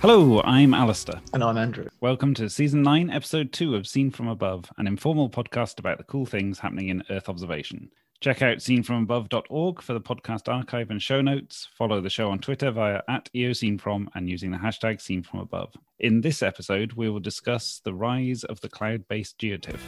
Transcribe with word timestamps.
Hello, 0.00 0.40
I'm 0.42 0.74
Alastair. 0.74 1.20
And 1.32 1.42
I'm 1.42 1.58
Andrew. 1.58 1.88
Welcome 2.00 2.32
to 2.34 2.48
Season 2.48 2.82
9, 2.82 3.10
Episode 3.10 3.52
2 3.52 3.74
of 3.74 3.88
Scene 3.88 4.12
From 4.12 4.28
Above, 4.28 4.70
an 4.78 4.86
informal 4.86 5.28
podcast 5.28 5.80
about 5.80 5.98
the 5.98 6.04
cool 6.04 6.24
things 6.24 6.60
happening 6.60 6.86
in 6.88 7.02
Earth 7.10 7.28
observation. 7.28 7.90
Check 8.20 8.40
out 8.40 8.58
scenefromabove.org 8.58 9.82
for 9.82 9.94
the 9.94 10.00
podcast 10.00 10.46
archive 10.46 10.90
and 10.90 11.02
show 11.02 11.20
notes. 11.20 11.66
Follow 11.76 12.00
the 12.00 12.10
show 12.10 12.30
on 12.30 12.38
Twitter 12.38 12.70
via 12.70 13.02
at 13.08 13.28
eoscenefrom 13.34 14.06
and 14.14 14.30
using 14.30 14.52
the 14.52 14.58
hashtag 14.58 14.98
scenefromabove. 14.98 15.72
In 15.98 16.20
this 16.20 16.44
episode, 16.44 16.92
we 16.92 17.10
will 17.10 17.18
discuss 17.18 17.80
the 17.82 17.92
rise 17.92 18.44
of 18.44 18.60
the 18.60 18.68
cloud-based 18.68 19.36
geotiff. 19.36 19.80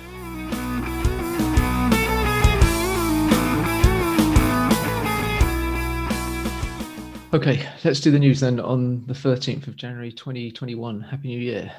Okay, 7.33 7.65
let's 7.85 8.01
do 8.01 8.11
the 8.11 8.19
news 8.19 8.41
then 8.41 8.59
on 8.59 9.07
the 9.07 9.15
13th 9.15 9.69
of 9.69 9.77
January 9.77 10.11
2021. 10.11 11.01
Happy 11.01 11.29
New 11.29 11.39
Year. 11.39 11.73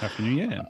Happy 0.00 0.22
New 0.22 0.30
Year. 0.30 0.62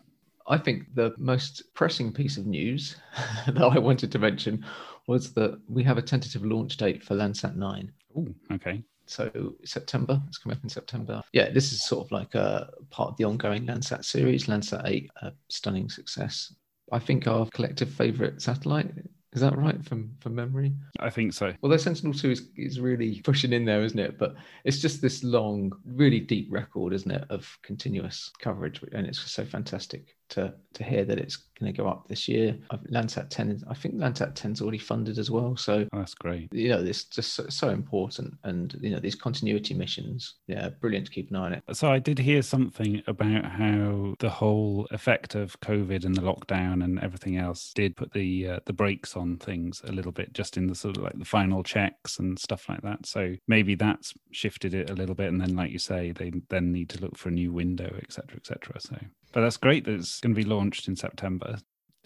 I 0.49 0.59
think 0.59 0.93
the 0.97 1.15
most 1.17 1.73
pressing 1.75 2.13
piece 2.13 2.37
of 2.37 2.45
news 2.45 2.97
that 3.47 3.63
I 3.63 3.79
wanted 3.79 4.11
to 4.11 4.19
mention 4.19 4.67
was 5.07 5.33
that 5.35 5.61
we 5.69 5.85
have 5.85 5.97
a 5.97 6.03
tentative 6.03 6.45
launch 6.45 6.77
date 6.77 7.05
for 7.05 7.15
Landsat 7.15 7.55
9. 7.55 7.93
Oh, 8.17 8.27
okay. 8.55 8.83
So 9.07 9.55
September, 9.65 10.21
it's 10.27 10.39
coming 10.39 10.59
up 10.59 10.65
in 10.65 10.71
September. 10.71 11.23
Yeah, 11.33 11.51
this 11.51 11.73
is 11.73 11.85
sort 11.85 12.05
of 12.05 12.11
like 12.11 12.35
a 12.35 12.69
part 12.91 13.11
of 13.11 13.17
the 13.17 13.25
ongoing 13.25 13.65
Landsat 13.65 14.05
series. 14.05 14.47
Landsat 14.47 14.83
8, 14.87 15.09
a 15.23 15.33
stunning 15.49 15.89
success. 15.89 16.53
I 16.91 16.99
think 16.99 17.29
our 17.29 17.47
collective 17.55 17.91
favourite 17.91 18.43
satellite 18.43 18.91
is 19.33 19.41
that 19.41 19.57
right 19.57 19.83
from 19.85 20.11
from 20.21 20.35
memory? 20.35 20.73
I 20.99 21.11
think 21.11 21.33
so. 21.33 21.53
Although 21.63 21.77
Sentinel 21.77 22.15
Two 22.15 22.33
is, 22.33 22.49
is 22.57 22.81
really 22.81 23.21
pushing 23.23 23.53
in 23.53 23.65
there, 23.65 23.83
isn't 23.83 23.99
it? 23.99 24.19
But 24.19 24.35
it's 24.65 24.81
just 24.81 25.01
this 25.01 25.23
long, 25.23 25.73
really 25.85 26.21
deep 26.21 26.49
record, 26.51 26.93
isn't 26.93 27.11
it, 27.11 27.25
of 27.31 27.59
continuous 27.63 28.31
coverage, 28.41 28.83
and 28.93 29.07
it's 29.07 29.21
just 29.21 29.35
so 29.35 29.45
fantastic 29.45 30.17
to 30.31 30.55
to 30.73 30.85
hear 30.85 31.05
that 31.05 31.19
it's 31.19 31.37
going 31.59 31.73
to 31.73 31.77
go 31.77 31.89
up 31.89 32.07
this 32.09 32.29
year. 32.29 32.57
Landsat 32.91 33.29
10, 33.29 33.65
I 33.69 33.75
think 33.75 33.97
Landsat 33.97 34.35
10 34.35 34.53
is 34.53 34.63
already 34.63 34.79
funded 34.79 35.19
as 35.19 35.31
well. 35.31 35.57
So 35.57 35.87
oh, 35.93 35.99
that's 35.99 36.15
great. 36.15 36.49
You 36.53 36.71
know, 36.71 36.79
it's 36.79 37.05
just 37.05 37.35
so, 37.35 37.47
so, 37.49 37.71
important, 37.71 38.35
and 38.45 38.77
you 38.81 38.91
know 38.91 39.01
these 39.01 39.15
continuity 39.15 39.75
missions, 39.75 40.37
yeah, 40.47 40.69
brilliant 40.81 41.07
to 41.07 41.13
keep 41.13 41.31
an 41.31 41.37
eye 41.37 41.47
on 41.47 41.53
it. 41.55 41.63
So 41.73 41.91
I 41.91 41.99
did 41.99 42.19
hear 42.19 42.43
something 42.43 43.03
about 43.07 43.45
how 43.45 44.15
the 44.21 44.31
whole 44.31 44.87
effect 44.91 45.35
of 45.35 45.59
COVID 45.61 46.05
and 46.05 46.15
the 46.15 46.23
lockdown 46.23 46.85
and 46.85 47.01
everything 47.01 47.37
else 47.37 47.73
did 47.75 47.97
put 47.97 48.13
the 48.13 48.49
uh, 48.49 48.61
the 48.67 48.73
brakes 48.73 49.17
on 49.17 49.37
things 49.37 49.83
a 49.85 49.93
little 49.93 50.13
bit, 50.13 50.33
just 50.33 50.57
in 50.57 50.67
the 50.67 50.75
sort 50.75 50.97
of 50.97 51.03
like 51.03 51.19
the 51.19 51.25
final 51.25 51.63
checks 51.63 52.19
and 52.19 52.39
stuff 52.39 52.69
like 52.69 52.83
that. 52.83 53.07
So 53.07 53.35
maybe 53.49 53.75
that's 53.75 54.15
shifted 54.31 54.73
it 54.75 54.91
a 54.91 54.95
little 54.95 55.15
bit, 55.15 55.29
and 55.29 55.41
then, 55.41 55.57
like 55.57 55.73
you 55.73 55.79
say, 55.79 56.13
they 56.13 56.33
then 56.49 56.73
need 56.73 56.89
to 56.91 57.01
look 57.01 57.19
for 57.19 57.29
a 57.29 57.33
new 57.33 57.53
window, 57.53 57.93
etc., 58.03 58.37
etc. 58.37 58.81
So 58.81 58.97
but 59.33 59.43
that's 59.43 59.57
great 59.57 59.85
that 59.85 59.95
it's 59.95 60.21
going 60.21 60.35
to 60.35 60.41
be 60.41 60.49
launched 60.49 60.89
in 60.89 60.97
September. 60.97 61.59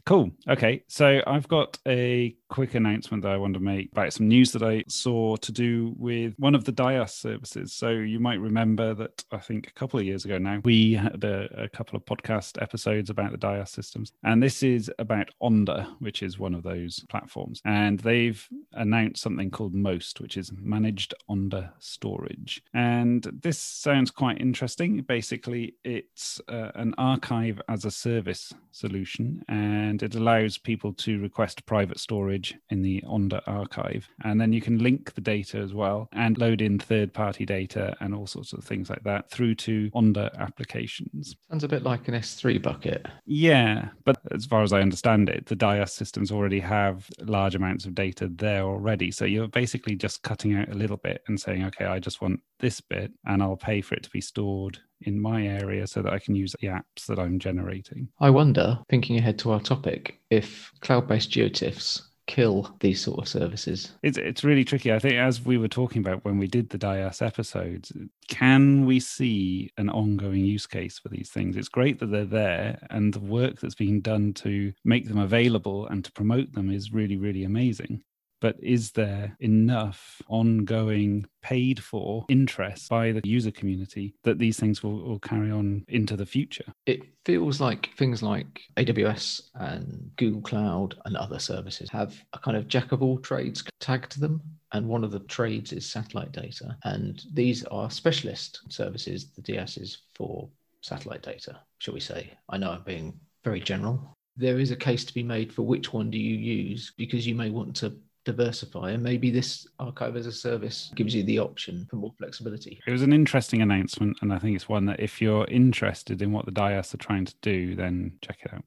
Cool. 0.06 0.33
Okay. 0.48 0.84
So 0.86 1.22
I've 1.27 1.48
got 1.48 1.78
a 1.88 2.36
quick 2.50 2.74
announcement 2.74 3.22
that 3.22 3.33
I 3.33 3.38
want 3.38 3.55
to 3.55 3.60
make 3.60 3.91
about 3.92 4.12
some 4.12 4.28
news 4.28 4.52
that 4.52 4.62
I 4.62 4.84
saw 4.86 5.34
to 5.36 5.50
do 5.50 5.94
with 5.97 6.34
one 6.38 6.55
of 6.55 6.64
the 6.64 6.72
DIAS 6.72 7.14
services. 7.14 7.72
So 7.72 7.88
you 7.88 8.20
might 8.20 8.38
remember 8.38 8.92
that 8.94 9.25
I 9.32 9.38
think 9.38 9.66
a 9.66 9.72
couple 9.72 9.98
of 9.98 10.06
years 10.06 10.25
ago 10.25 10.36
now, 10.36 10.60
we 10.62 10.92
had 10.92 11.25
a, 11.25 11.64
a 11.64 11.69
couple 11.69 11.97
of 11.97 12.05
podcast 12.05 12.60
episodes 12.62 13.09
about 13.09 13.32
the 13.32 13.38
DIAS 13.38 13.70
systems. 13.70 14.12
And 14.22 14.43
this 14.43 14.62
is 14.62 14.91
about 14.98 15.31
Onda, 15.43 15.87
which 16.00 16.22
is 16.22 16.38
one 16.38 16.54
of 16.54 16.62
those 16.62 17.04
platforms. 17.09 17.62
And 17.64 17.98
they've 18.00 18.47
announced 18.75 19.22
something 19.22 19.50
called 19.50 19.75
MOST, 19.75 20.20
which 20.20 20.37
is 20.37 20.53
Managed 20.53 21.14
Onda 21.31 21.72
Storage. 21.78 22.62
And 22.75 23.22
this 23.43 23.59
sounds 23.59 24.10
quite 24.10 24.41
interesting. 24.41 25.00
Basically, 25.03 25.76
it's 25.82 26.43
uh, 26.48 26.72
an 26.75 26.94
archive 26.98 27.60
as 27.69 27.84
a 27.87 27.91
service 27.91 28.53
solution. 28.70 29.43
And 29.48 29.94
and 29.94 30.03
it 30.03 30.16
allows 30.16 30.59
people 30.59 30.93
to 30.93 31.21
request 31.21 31.65
private 31.66 32.00
storage 32.00 32.56
in 32.71 32.82
the 32.82 33.00
Onda 33.06 33.41
archive. 33.47 34.09
And 34.25 34.41
then 34.41 34.53
you 34.53 34.60
can 34.60 34.81
link 34.81 35.15
the 35.15 35.21
data 35.21 35.59
as 35.59 35.72
well 35.72 36.09
and 36.12 36.37
load 36.37 36.60
in 36.60 36.81
third 36.81 37.15
party 37.15 37.47
data 37.47 37.97
and 38.00 38.12
all 38.12 38.27
sorts 38.27 38.53
of 38.53 38.65
things 38.65 38.91
like 38.91 39.05
that 39.05 39.31
through 39.31 39.55
to 39.55 39.93
Onda 39.93 40.37
applications. 40.41 41.37
Sounds 41.49 41.62
a 41.62 41.69
bit 41.69 41.84
like 41.84 42.09
an 42.09 42.15
S3 42.15 42.60
bucket. 42.60 43.06
Yeah, 43.25 43.91
but 44.05 44.16
as 44.32 44.47
far 44.47 44.65
as 44.65 44.72
I 44.72 44.81
understand 44.81 45.28
it, 45.28 45.47
the 45.47 45.55
DIAS 45.55 45.93
systems 45.93 46.32
already 46.32 46.59
have 46.59 47.09
large 47.21 47.55
amounts 47.55 47.84
of 47.84 47.94
data 47.94 48.28
there 48.28 48.65
already. 48.65 49.12
So 49.12 49.25
you're 49.25 49.47
basically 49.47 49.94
just 49.94 50.25
cutting 50.25 50.56
out 50.56 50.71
a 50.71 50.75
little 50.75 50.97
bit 50.97 51.22
and 51.28 51.41
saying, 51.41 51.62
okay, 51.66 51.84
I 51.84 52.00
just 52.00 52.21
want 52.21 52.41
this 52.59 52.81
bit 52.81 53.12
and 53.26 53.44
I'll 53.44 53.56
pay 53.56 53.81
for 53.81 53.94
it 53.94 54.03
to 54.03 54.11
be 54.11 54.21
stored 54.21 54.81
in 55.04 55.20
my 55.20 55.47
area 55.47 55.87
so 55.87 56.03
that 56.03 56.12
I 56.12 56.19
can 56.19 56.34
use 56.34 56.54
the 56.60 56.69
apps 56.69 57.06
that 57.09 57.19
I'm 57.19 57.38
generating. 57.38 58.09
I 58.20 58.31
wonder, 58.31 58.78
thinking 58.88 59.16
ahead 59.16 59.38
to 59.41 59.53
our 59.53 59.60
topic, 59.60 60.20
if 60.31 60.72
cloud 60.81 61.09
based 61.09 61.31
geotiffs 61.31 62.03
kill 62.26 62.75
these 62.81 63.00
sort 63.00 63.19
of 63.19 63.28
services? 63.28 63.93
It's 64.03 64.19
it's 64.19 64.44
really 64.44 64.64
tricky. 64.64 64.93
I 64.93 64.98
think 64.98 65.14
as 65.14 65.44
we 65.44 65.59
were 65.59 65.69
talking 65.69 66.00
about 66.00 66.25
when 66.25 66.38
we 66.38 66.47
did 66.47 66.70
the 66.70 66.78
DIAS 66.78 67.22
episodes, 67.22 67.93
can 68.28 68.87
we 68.87 69.00
see 69.00 69.70
an 69.76 69.91
ongoing 69.91 70.44
use 70.44 70.66
case 70.66 70.98
for 70.98 71.09
these 71.09 71.31
things? 71.31 71.56
It's 71.56 71.69
great 71.69 71.98
that 72.00 72.06
they're 72.06 72.25
there 72.25 72.78
and 72.91 73.12
the 73.12 73.20
work 73.20 73.60
that's 73.60 73.75
being 73.75 74.00
done 74.00 74.32
to 74.34 74.72
make 74.84 75.09
them 75.09 75.19
available 75.19 75.87
and 75.88 76.04
to 76.04 76.12
promote 76.12 76.53
them 76.53 76.70
is 76.70 76.93
really, 76.93 77.16
really 77.16 77.44
amazing 77.44 78.03
but 78.44 78.62
is 78.62 78.91
there 78.91 79.34
enough 79.41 80.21
ongoing 80.28 81.25
paid 81.41 81.82
for 81.82 82.27
interest 82.28 82.91
by 82.91 83.10
the 83.10 83.22
user 83.25 83.50
community 83.50 84.12
that 84.22 84.38
these 84.38 84.60
things 84.60 84.82
will, 84.82 85.03
will 85.03 85.19
carry 85.19 85.50
on 85.50 85.82
into 85.88 86.15
the 86.15 86.27
future? 86.27 86.66
It 86.84 87.00
feels 87.25 87.59
like 87.59 87.88
things 87.97 88.22
like 88.22 88.60
AWS 88.77 89.49
and 89.55 90.10
Google 90.16 90.43
Cloud 90.43 90.94
and 91.06 91.16
other 91.16 91.38
services 91.38 91.88
have 91.88 92.22
a 92.34 92.38
kind 92.38 92.55
of 92.55 92.69
jack 92.69 92.93
of 92.93 93.03
all 93.03 93.16
trades 93.16 93.65
tagged 93.81 94.12
to 94.12 94.21
them. 94.21 94.43
And 94.72 94.88
one 94.88 95.05
of 95.05 95.11
the 95.11 95.21
trades 95.21 95.72
is 95.72 95.91
satellite 95.91 96.32
data. 96.32 96.76
And 96.84 97.25
these 97.32 97.65
are 97.71 97.91
specialist 97.91 98.61
services, 98.69 99.31
the 99.31 99.41
DS 99.41 99.78
is 99.78 100.03
for 100.15 100.50
satellite 100.82 101.22
data, 101.22 101.61
shall 101.78 101.94
we 101.94 102.00
say. 102.00 102.31
I 102.50 102.59
know 102.59 102.72
I'm 102.72 102.82
being 102.82 103.19
very 103.43 103.61
general. 103.61 104.15
There 104.37 104.59
is 104.59 104.71
a 104.71 104.76
case 104.76 105.06
to 105.06 105.15
be 105.15 105.22
made 105.22 105.50
for 105.50 105.62
which 105.62 105.94
one 105.94 106.11
do 106.11 106.19
you 106.19 106.37
use 106.37 106.93
because 106.99 107.26
you 107.26 107.37
may 107.37 107.49
want 107.49 107.76
to 107.76 107.97
diversify 108.25 108.91
and 108.91 109.03
maybe 109.03 109.31
this 109.31 109.67
archive 109.79 110.17
as 110.17 110.27
a 110.27 110.33
service 110.33 110.91
gives 110.95 111.15
you 111.15 111.23
the 111.25 111.39
option 111.39 111.87
for 111.91 111.97
more 111.97 112.12
flexibility. 112.19 112.81
It 112.87 112.91
was 112.91 113.03
an 113.03 113.12
interesting 113.12 113.62
announcement 113.62 114.17
and 114.23 114.33
i 114.33 114.39
think 114.39 114.57
it's 114.57 114.69
one 114.69 114.87
that 114.87 115.01
if 115.01 115.21
you're 115.21 115.47
interested 115.47 116.23
in 116.23 116.33
what 116.33 116.45
the 116.45 116.51
dias 116.51 116.95
are 116.95 116.99
trying 116.99 117.25
to 117.27 117.35
do 117.43 117.75
then 117.75 118.12
check 118.23 118.39
it 118.45 118.53
out. 118.53 118.65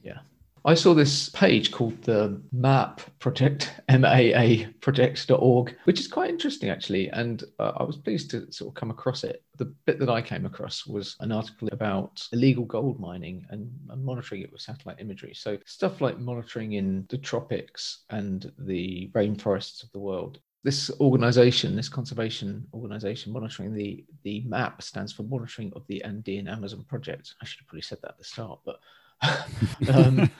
Yeah 0.00 0.18
I 0.64 0.74
saw 0.74 0.94
this 0.94 1.28
page 1.30 1.72
called 1.72 2.00
the 2.02 2.40
MAAP 2.54 3.00
Project, 3.18 3.72
M-A-A 3.88 4.66
Project.org, 4.80 5.76
which 5.84 5.98
is 5.98 6.06
quite 6.06 6.30
interesting 6.30 6.70
actually. 6.70 7.08
And 7.10 7.42
uh, 7.58 7.72
I 7.76 7.82
was 7.82 7.96
pleased 7.96 8.30
to 8.30 8.50
sort 8.52 8.68
of 8.68 8.74
come 8.74 8.90
across 8.90 9.24
it. 9.24 9.42
The 9.58 9.74
bit 9.86 9.98
that 9.98 10.08
I 10.08 10.22
came 10.22 10.46
across 10.46 10.86
was 10.86 11.16
an 11.18 11.32
article 11.32 11.68
about 11.72 12.24
illegal 12.32 12.64
gold 12.64 13.00
mining 13.00 13.44
and, 13.50 13.68
and 13.90 14.04
monitoring 14.04 14.42
it 14.42 14.52
with 14.52 14.60
satellite 14.60 15.00
imagery. 15.00 15.34
So 15.34 15.58
stuff 15.66 16.00
like 16.00 16.20
monitoring 16.20 16.74
in 16.74 17.06
the 17.08 17.18
tropics 17.18 18.04
and 18.10 18.52
the 18.58 19.10
rainforests 19.14 19.82
of 19.82 19.90
the 19.92 20.00
world 20.00 20.38
this 20.64 20.92
organization, 21.00 21.74
this 21.74 21.88
conservation 21.88 22.64
organization 22.72 23.32
monitoring 23.32 23.74
the 23.74 24.04
the 24.22 24.44
MAAP 24.46 24.80
stands 24.80 25.12
for 25.12 25.24
Monitoring 25.24 25.72
of 25.74 25.84
the 25.88 26.02
Andean 26.04 26.46
Amazon 26.46 26.84
Project. 26.88 27.34
I 27.42 27.44
should 27.44 27.58
have 27.58 27.66
probably 27.66 27.82
said 27.82 27.98
that 28.02 28.12
at 28.12 28.18
the 28.18 28.24
start, 28.24 28.60
but 28.64 28.78
um, 29.92 30.30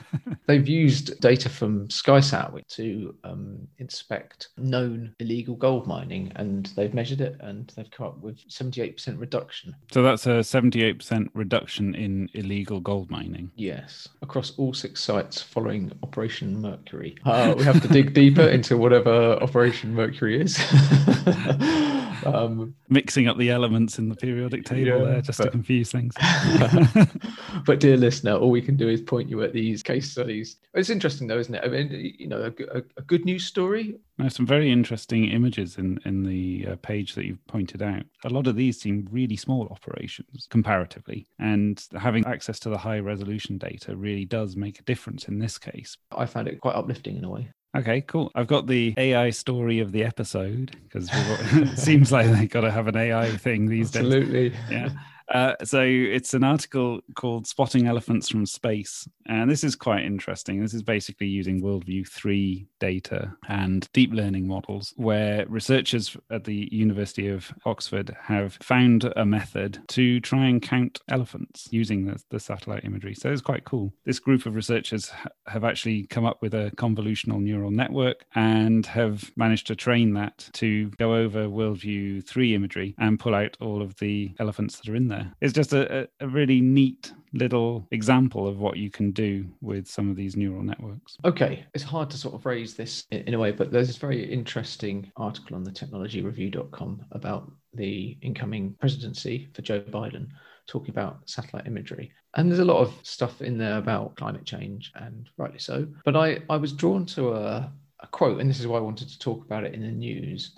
they've 0.47 0.67
used 0.67 1.19
data 1.19 1.49
from 1.49 1.87
SkySat 1.87 2.67
to 2.67 3.15
um, 3.23 3.67
inspect 3.77 4.49
known 4.57 5.15
illegal 5.19 5.55
gold 5.55 5.87
mining, 5.87 6.31
and 6.35 6.67
they've 6.75 6.93
measured 6.93 7.21
it, 7.21 7.37
and 7.39 7.71
they've 7.75 7.89
come 7.91 8.07
up 8.07 8.17
with 8.19 8.37
78% 8.49 9.19
reduction. 9.19 9.75
So 9.91 10.03
that's 10.03 10.25
a 10.25 10.39
78% 10.39 11.29
reduction 11.33 11.95
in 11.95 12.29
illegal 12.33 12.79
gold 12.79 13.09
mining. 13.09 13.51
Yes, 13.55 14.07
across 14.21 14.51
all 14.57 14.73
six 14.73 15.01
sites 15.01 15.41
following 15.41 15.91
Operation 16.03 16.59
Mercury. 16.61 17.15
Uh, 17.25 17.53
we 17.57 17.63
have 17.63 17.81
to 17.81 17.87
dig 17.87 18.13
deeper 18.13 18.43
into 18.43 18.77
whatever 18.77 19.37
Operation 19.41 19.93
Mercury 19.93 20.41
is. 20.41 20.59
um, 22.25 22.75
Mixing 22.89 23.27
up 23.27 23.37
the 23.37 23.49
elements 23.49 23.97
in 23.97 24.09
the 24.09 24.15
periodic 24.15 24.65
table 24.65 24.99
yeah, 24.99 25.11
there 25.11 25.21
just 25.21 25.39
but, 25.39 25.45
to 25.45 25.51
confuse 25.51 25.91
things. 25.91 26.15
but 27.65 27.79
dear 27.79 27.97
listener, 27.97 28.35
all 28.35 28.51
we 28.51 28.61
can 28.61 28.72
do 28.77 28.89
is 28.89 29.01
point 29.01 29.29
you 29.29 29.41
at 29.43 29.53
these 29.53 29.83
case 29.83 30.11
studies. 30.11 30.57
It's 30.73 30.89
interesting 30.89 31.27
though, 31.27 31.39
isn't 31.39 31.55
it? 31.55 31.63
I 31.63 31.67
mean, 31.67 32.13
you 32.17 32.27
know, 32.27 32.41
a, 32.41 32.77
a, 32.77 32.83
a 32.97 33.01
good 33.01 33.25
news 33.25 33.45
story. 33.45 33.95
There's 34.17 34.35
some 34.35 34.45
very 34.45 34.71
interesting 34.71 35.25
images 35.25 35.77
in 35.77 35.99
in 36.05 36.23
the 36.23 36.67
uh, 36.71 36.75
page 36.77 37.15
that 37.15 37.25
you've 37.25 37.45
pointed 37.47 37.81
out. 37.81 38.03
A 38.25 38.29
lot 38.29 38.47
of 38.47 38.55
these 38.55 38.79
seem 38.79 39.07
really 39.11 39.35
small 39.35 39.67
operations 39.69 40.47
comparatively, 40.49 41.27
and 41.39 41.83
having 41.97 42.25
access 42.25 42.59
to 42.59 42.69
the 42.69 42.77
high 42.77 42.99
resolution 42.99 43.57
data 43.57 43.95
really 43.95 44.25
does 44.25 44.55
make 44.55 44.79
a 44.79 44.83
difference 44.83 45.27
in 45.27 45.39
this 45.39 45.57
case. 45.57 45.97
I 46.15 46.25
found 46.25 46.47
it 46.47 46.61
quite 46.61 46.75
uplifting 46.75 47.17
in 47.17 47.23
a 47.23 47.29
way. 47.29 47.49
Okay, 47.75 48.01
cool. 48.01 48.31
I've 48.35 48.47
got 48.47 48.67
the 48.67 48.93
AI 48.97 49.31
story 49.31 49.79
of 49.79 49.91
the 49.91 50.03
episode 50.03 50.77
because 50.83 51.09
it 51.13 51.79
seems 51.79 52.11
like 52.11 52.31
they 52.31 52.45
got 52.45 52.61
to 52.61 52.71
have 52.71 52.87
an 52.87 52.95
AI 52.95 53.35
thing 53.37 53.65
these 53.65 53.95
Absolutely. 53.95 54.49
days. 54.49 54.59
Absolutely. 54.59 54.75
Yeah. 54.75 54.89
Uh, 55.29 55.53
so 55.63 55.81
it's 55.81 56.33
an 56.33 56.43
article 56.43 57.01
called 57.15 57.47
Spotting 57.47 57.87
Elephants 57.87 58.29
from 58.29 58.45
Space. 58.45 59.07
And 59.27 59.49
this 59.49 59.63
is 59.63 59.75
quite 59.75 60.03
interesting. 60.03 60.61
This 60.61 60.73
is 60.73 60.83
basically 60.83 61.27
using 61.27 61.61
Worldview 61.61 62.07
3 62.07 62.67
data 62.79 63.33
and 63.47 63.87
deep 63.93 64.11
learning 64.13 64.47
models, 64.47 64.93
where 64.97 65.45
researchers 65.47 66.17
at 66.29 66.43
the 66.43 66.67
University 66.71 67.29
of 67.29 67.51
Oxford 67.65 68.15
have 68.21 68.57
found 68.61 69.11
a 69.15 69.25
method 69.25 69.79
to 69.89 70.19
try 70.19 70.45
and 70.45 70.61
count 70.61 70.99
elephants 71.09 71.67
using 71.71 72.05
the, 72.05 72.21
the 72.29 72.39
satellite 72.39 72.83
imagery. 72.83 73.15
So 73.15 73.31
it's 73.31 73.41
quite 73.41 73.63
cool. 73.63 73.93
This 74.05 74.19
group 74.19 74.45
of 74.45 74.55
researchers 74.55 75.11
have 75.47 75.63
actually 75.63 76.05
come 76.07 76.25
up 76.25 76.41
with 76.41 76.53
a 76.53 76.71
convolutional 76.75 77.41
neural 77.41 77.71
network 77.71 78.25
and 78.35 78.85
have 78.87 79.31
managed 79.37 79.67
to 79.67 79.75
train 79.75 80.13
that 80.13 80.49
to 80.53 80.89
go 80.91 81.15
over 81.15 81.47
Worldview 81.47 82.25
3 82.27 82.55
imagery 82.55 82.95
and 82.99 83.19
pull 83.19 83.35
out 83.35 83.55
all 83.61 83.81
of 83.81 83.95
the 83.97 84.31
elephants 84.39 84.77
that 84.77 84.89
are 84.89 84.95
in 84.95 85.07
there 85.07 85.12
there. 85.13 85.33
It's 85.41 85.53
just 85.53 85.73
a, 85.73 86.09
a 86.19 86.27
really 86.27 86.61
neat 86.61 87.11
little 87.33 87.87
example 87.91 88.47
of 88.47 88.59
what 88.59 88.77
you 88.77 88.89
can 88.89 89.11
do 89.11 89.45
with 89.61 89.87
some 89.87 90.09
of 90.09 90.15
these 90.15 90.35
neural 90.35 90.63
networks. 90.63 91.17
Okay, 91.25 91.65
it's 91.73 91.83
hard 91.83 92.09
to 92.11 92.17
sort 92.17 92.35
of 92.35 92.45
raise 92.45 92.75
this 92.75 93.05
in, 93.11 93.33
a 93.33 93.39
way, 93.39 93.51
but 93.51 93.71
there's 93.71 93.87
this 93.87 93.97
very 93.97 94.23
interesting 94.31 95.11
article 95.17 95.55
on 95.55 95.63
the 95.63 95.71
technologyreview.com 95.71 97.05
about 97.11 97.51
the 97.73 98.17
incoming 98.21 98.75
presidency 98.79 99.49
for 99.53 99.63
Joe 99.63 99.81
Biden 99.81 100.27
talking 100.67 100.91
about 100.91 101.27
satellite 101.27 101.67
imagery. 101.67 102.11
And 102.35 102.49
there's 102.49 102.59
a 102.59 102.65
lot 102.65 102.81
of 102.81 102.93
stuff 103.03 103.41
in 103.41 103.57
there 103.57 103.77
about 103.77 104.15
climate 104.15 104.45
change, 104.45 104.91
and 104.95 105.29
rightly 105.37 105.59
so. 105.59 105.87
But 106.05 106.15
I, 106.15 106.39
I 106.49 106.57
was 106.57 106.71
drawn 106.71 107.05
to 107.07 107.33
a, 107.33 107.71
a 107.99 108.07
quote, 108.07 108.39
and 108.39 108.49
this 108.49 108.59
is 108.59 108.67
why 108.67 108.77
I 108.77 108.81
wanted 108.81 109.09
to 109.09 109.19
talk 109.19 109.43
about 109.45 109.65
it 109.65 109.73
in 109.73 109.81
the 109.81 109.87
news 109.87 110.55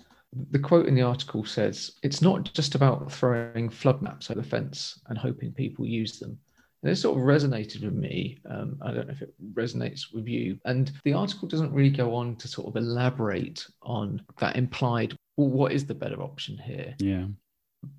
the 0.50 0.58
quote 0.58 0.86
in 0.86 0.94
the 0.94 1.02
article 1.02 1.44
says 1.44 1.92
it's 2.02 2.22
not 2.22 2.52
just 2.52 2.74
about 2.74 3.10
throwing 3.10 3.68
flood 3.68 4.02
maps 4.02 4.30
over 4.30 4.40
the 4.40 4.48
fence 4.48 5.00
and 5.08 5.18
hoping 5.18 5.52
people 5.52 5.86
use 5.86 6.18
them. 6.18 6.38
And 6.82 6.92
it 6.92 6.96
sort 6.96 7.18
of 7.18 7.24
resonated 7.24 7.82
with 7.82 7.94
me. 7.94 8.38
Um, 8.48 8.78
I 8.82 8.92
don't 8.92 9.08
know 9.08 9.12
if 9.12 9.22
it 9.22 9.34
resonates 9.54 10.12
with 10.12 10.28
you. 10.28 10.58
And 10.64 10.92
the 11.04 11.14
article 11.14 11.48
doesn't 11.48 11.72
really 11.72 11.90
go 11.90 12.14
on 12.14 12.36
to 12.36 12.48
sort 12.48 12.68
of 12.68 12.76
elaborate 12.76 13.66
on 13.82 14.22
that 14.38 14.56
implied, 14.56 15.16
well, 15.36 15.48
what 15.48 15.72
is 15.72 15.86
the 15.86 15.94
better 15.94 16.22
option 16.22 16.58
here? 16.58 16.94
Yeah. 16.98 17.26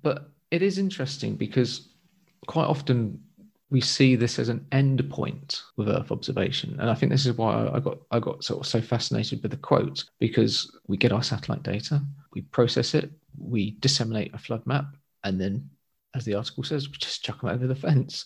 But 0.02 0.30
it 0.50 0.62
is 0.62 0.78
interesting 0.78 1.36
because 1.36 1.90
quite 2.46 2.66
often 2.66 3.20
we 3.70 3.80
see 3.80 4.16
this 4.16 4.38
as 4.38 4.48
an 4.48 4.66
end 4.72 5.08
point 5.10 5.62
with 5.76 5.88
Earth 5.88 6.10
observation, 6.10 6.76
and 6.80 6.88
I 6.88 6.94
think 6.94 7.12
this 7.12 7.26
is 7.26 7.36
why 7.36 7.68
I 7.68 7.80
got 7.80 7.98
I 8.10 8.18
got 8.18 8.42
sort 8.42 8.60
of 8.60 8.66
so 8.66 8.80
fascinated 8.80 9.42
with 9.42 9.50
the 9.50 9.58
quote 9.58 10.04
because 10.18 10.74
we 10.86 10.96
get 10.96 11.12
our 11.12 11.22
satellite 11.22 11.62
data, 11.62 12.00
we 12.32 12.42
process 12.42 12.94
it, 12.94 13.10
we 13.38 13.72
disseminate 13.80 14.34
a 14.34 14.38
flood 14.38 14.66
map, 14.66 14.96
and 15.24 15.40
then, 15.40 15.68
as 16.14 16.24
the 16.24 16.34
article 16.34 16.64
says, 16.64 16.88
we 16.88 16.94
just 16.96 17.24
chuck 17.24 17.40
them 17.42 17.50
over 17.50 17.66
the 17.66 17.74
fence, 17.74 18.24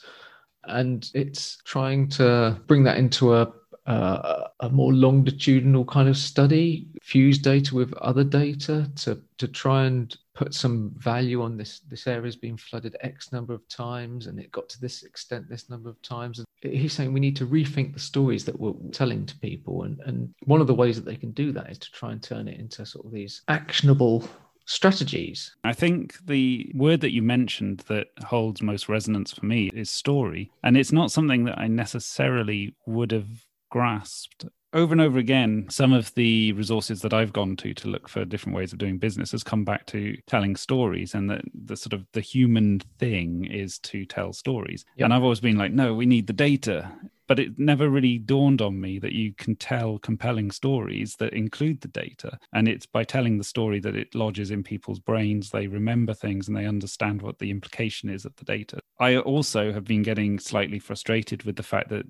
and 0.65 1.11
it's 1.15 1.59
trying 1.65 2.09
to 2.11 2.61
bring 2.69 2.85
that 2.85 2.99
into 2.99 3.35
a 3.35 3.53
uh, 3.87 4.49
a 4.61 4.69
more 4.69 4.93
longitudinal 4.93 5.85
kind 5.85 6.09
of 6.09 6.17
study, 6.17 6.87
fuse 7.03 7.39
data 7.39 7.75
with 7.75 7.93
other 7.95 8.23
data 8.23 8.89
to 8.95 9.21
to 9.39 9.49
try 9.49 9.87
and 9.87 10.17
put 10.35 10.55
some 10.55 10.93
value 10.97 11.43
on 11.43 11.57
this 11.57 11.81
this 11.81 12.07
area 12.07 12.23
has 12.23 12.37
been 12.37 12.57
flooded 12.57 12.97
x 13.01 13.33
number 13.33 13.53
of 13.53 13.67
times 13.69 14.27
and 14.27 14.39
it 14.39 14.51
got 14.51 14.69
to 14.69 14.81
this 14.81 15.03
extent 15.03 15.49
this 15.49 15.69
number 15.69 15.91
of 15.91 16.01
times 16.03 16.39
and 16.39 16.73
he's 16.73 16.93
saying 16.93 17.13
we 17.13 17.21
need 17.21 17.37
to 17.37 17.47
rethink 17.47 17.93
the 17.93 18.01
stories 18.01 18.45
that 18.45 18.59
we're 18.59 18.73
telling 18.93 19.27
to 19.27 19.39
people 19.41 19.83
and 19.83 20.01
and 20.07 20.33
one 20.45 20.61
of 20.61 20.67
the 20.67 20.75
ways 20.75 20.97
that 20.97 21.05
they 21.05 21.17
can 21.17 21.33
do 21.33 21.53
that 21.53 21.71
is 21.71 21.79
to 21.79 21.91
try 21.91 22.13
and 22.13 22.23
turn 22.23 22.49
it 22.49 22.59
into 22.59 22.87
sort 22.87 23.05
of 23.05 23.13
these 23.13 23.43
actionable 23.49 24.27
strategies. 24.65 25.55
I 25.65 25.73
think 25.73 26.25
the 26.25 26.71
word 26.75 27.01
that 27.01 27.13
you 27.13 27.23
mentioned 27.23 27.81
that 27.89 28.09
holds 28.25 28.63
most 28.63 28.89
resonance 28.89 29.33
for 29.33 29.45
me 29.45 29.71
is 29.75 29.91
story. 29.91 30.51
And 30.63 30.77
it's 30.77 30.93
not 30.93 31.11
something 31.11 31.45
that 31.45 31.59
I 31.59 31.67
necessarily 31.69 32.75
would 32.87 33.11
have 33.11 33.29
grasped 33.71 34.47
over 34.73 34.93
and 34.93 35.01
over 35.01 35.19
again, 35.19 35.67
some 35.69 35.93
of 35.93 36.13
the 36.15 36.53
resources 36.53 37.01
that 37.03 37.13
I've 37.13 37.33
gone 37.33 37.57
to 37.57 37.75
to 37.75 37.89
look 37.89 38.09
for 38.09 38.25
different 38.25 38.57
ways 38.57 38.73
of 38.73 38.79
doing 38.79 38.99
business 38.99 39.33
has 39.33 39.43
come 39.43 39.65
back 39.65 39.87
to 39.87 40.17
telling 40.27 40.57
stories, 40.57 41.15
and 41.15 41.31
that 41.31 41.43
the 41.55 41.77
sort 41.77 41.93
of 41.93 42.07
the 42.13 42.21
human 42.21 42.81
thing 42.99 43.45
is 43.45 43.79
to 43.81 44.05
tell 44.05 44.33
stories. 44.33 44.85
Yep. 44.97 45.05
And 45.05 45.15
I've 45.15 45.23
always 45.23 45.41
been 45.41 45.59
like, 45.59 45.73
no, 45.73 45.95
we 45.95 46.07
need 46.07 46.27
the 46.27 46.33
data. 46.33 46.91
But 47.29 47.39
it 47.39 47.59
never 47.59 47.89
really 47.89 48.19
dawned 48.19 48.61
on 48.61 48.79
me 48.79 48.99
that 48.99 49.13
you 49.13 49.33
can 49.33 49.57
tell 49.57 49.99
compelling 49.99 50.51
stories 50.51 51.15
that 51.17 51.33
include 51.33 51.81
the 51.81 51.89
data. 51.89 52.39
And 52.53 52.69
it's 52.69 52.85
by 52.85 53.05
telling 53.05 53.39
the 53.39 53.45
story 53.45 53.81
that 53.81 53.97
it 53.97 54.15
lodges 54.15 54.51
in 54.51 54.63
people's 54.63 54.99
brains. 54.99 55.49
They 55.49 55.67
remember 55.67 56.13
things 56.13 56.49
and 56.49 56.57
they 56.57 56.67
understand 56.67 57.23
what 57.23 57.39
the 57.39 57.51
implication 57.51 58.11
is 58.11 58.27
of 58.27 58.37
the 58.37 58.45
data. 58.45 58.81
I 58.99 59.17
also 59.17 59.73
have 59.73 59.85
been 59.85 60.03
getting 60.03 60.41
slightly 60.41 60.79
frustrated 60.79 61.45
with 61.45 61.57
the 61.57 61.63
fact 61.63 61.89
that 61.89 62.05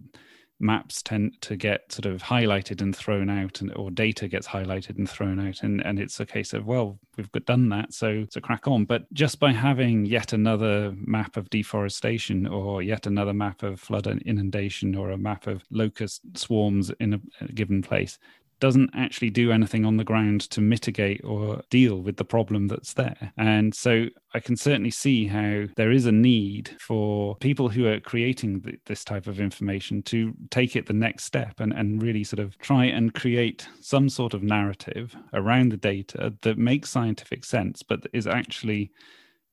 maps 0.63 1.03
tend 1.03 1.41
to 1.43 1.57
get 1.57 1.91
sort 1.93 2.07
of 2.07 2.23
highlighted 2.23 2.81
and 2.81 2.95
thrown 2.95 3.29
out 3.29 3.61
and 3.61 3.75
or 3.75 3.91
data 3.91 4.29
gets 4.29 4.47
highlighted 4.47 4.97
and 4.97 5.11
thrown 5.11 5.41
out 5.41 5.63
and, 5.63 5.85
and 5.85 5.99
it's 5.99 6.21
a 6.21 6.27
case 6.27 6.53
of 6.53 6.65
well 6.65 6.99
we've 7.17 7.31
done 7.45 7.69
that 7.69 7.93
so 7.93 8.25
to 8.27 8.41
crack 8.41 8.67
on. 8.67 8.85
But 8.85 9.13
just 9.13 9.39
by 9.39 9.53
having 9.53 10.07
yet 10.07 10.33
another 10.33 10.95
map 10.97 11.37
of 11.37 11.51
deforestation 11.51 12.47
or 12.47 12.83
yet 12.83 13.07
another 13.07 13.35
map 13.35 13.63
of 13.63 13.81
flood 13.81 14.07
and 14.07 14.23
inundation 14.23 14.95
or 14.95 15.11
a 15.11 15.19
map 15.19 15.47
of 15.47 15.65
locust 15.71 16.23
swarms 16.35 16.91
in 17.01 17.15
a, 17.15 17.21
a 17.41 17.53
given 17.53 17.83
place 17.83 18.19
doesn't 18.63 18.91
actually 18.95 19.29
do 19.29 19.51
anything 19.51 19.85
on 19.85 19.97
the 19.97 20.05
ground 20.05 20.43
to 20.43 20.61
mitigate 20.61 21.21
or 21.25 21.61
deal 21.69 22.01
with 22.01 22.17
the 22.17 22.25
problem 22.25 22.69
that's 22.69 22.93
there. 22.93 23.33
And 23.37 23.75
so 23.75 24.07
I 24.35 24.39
can 24.39 24.57
certainly 24.57 24.93
see 24.93 25.27
how 25.27 25.65
there 25.75 25.91
is 25.91 26.07
a 26.07 26.13
need 26.13 26.71
for 26.79 27.35
people 27.39 27.69
who 27.69 27.89
are 27.89 27.99
creating 27.99 28.79
this 28.87 29.03
type 29.03 29.27
of 29.27 29.41
information 29.41 30.01
to 30.03 30.33
take 30.51 30.77
it 30.77 30.87
the 30.87 30.93
next 30.93 31.25
step 31.25 31.59
and, 31.59 31.73
and 31.73 32.01
really 32.01 32.23
sort 32.23 32.39
of 32.39 32.57
try 32.59 32.85
and 32.85 33.13
create 33.15 33.67
some 33.81 34.09
sort 34.09 34.33
of 34.33 34.45
narrative 34.45 35.17
around 35.33 35.73
the 35.73 35.77
data 35.77 36.33
that 36.43 36.57
makes 36.57 36.89
scientific 36.89 37.45
sense, 37.45 37.83
but 37.83 38.07
is 38.13 38.29
actually 38.29 38.93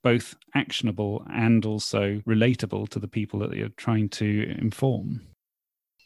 both 0.03 0.35
actionable 0.53 1.25
and 1.33 1.65
also 1.65 2.21
relatable 2.27 2.87
to 2.89 2.99
the 2.99 3.07
people 3.07 3.39
that 3.39 3.55
you're 3.55 3.69
trying 3.69 4.07
to 4.09 4.55
inform. 4.59 5.19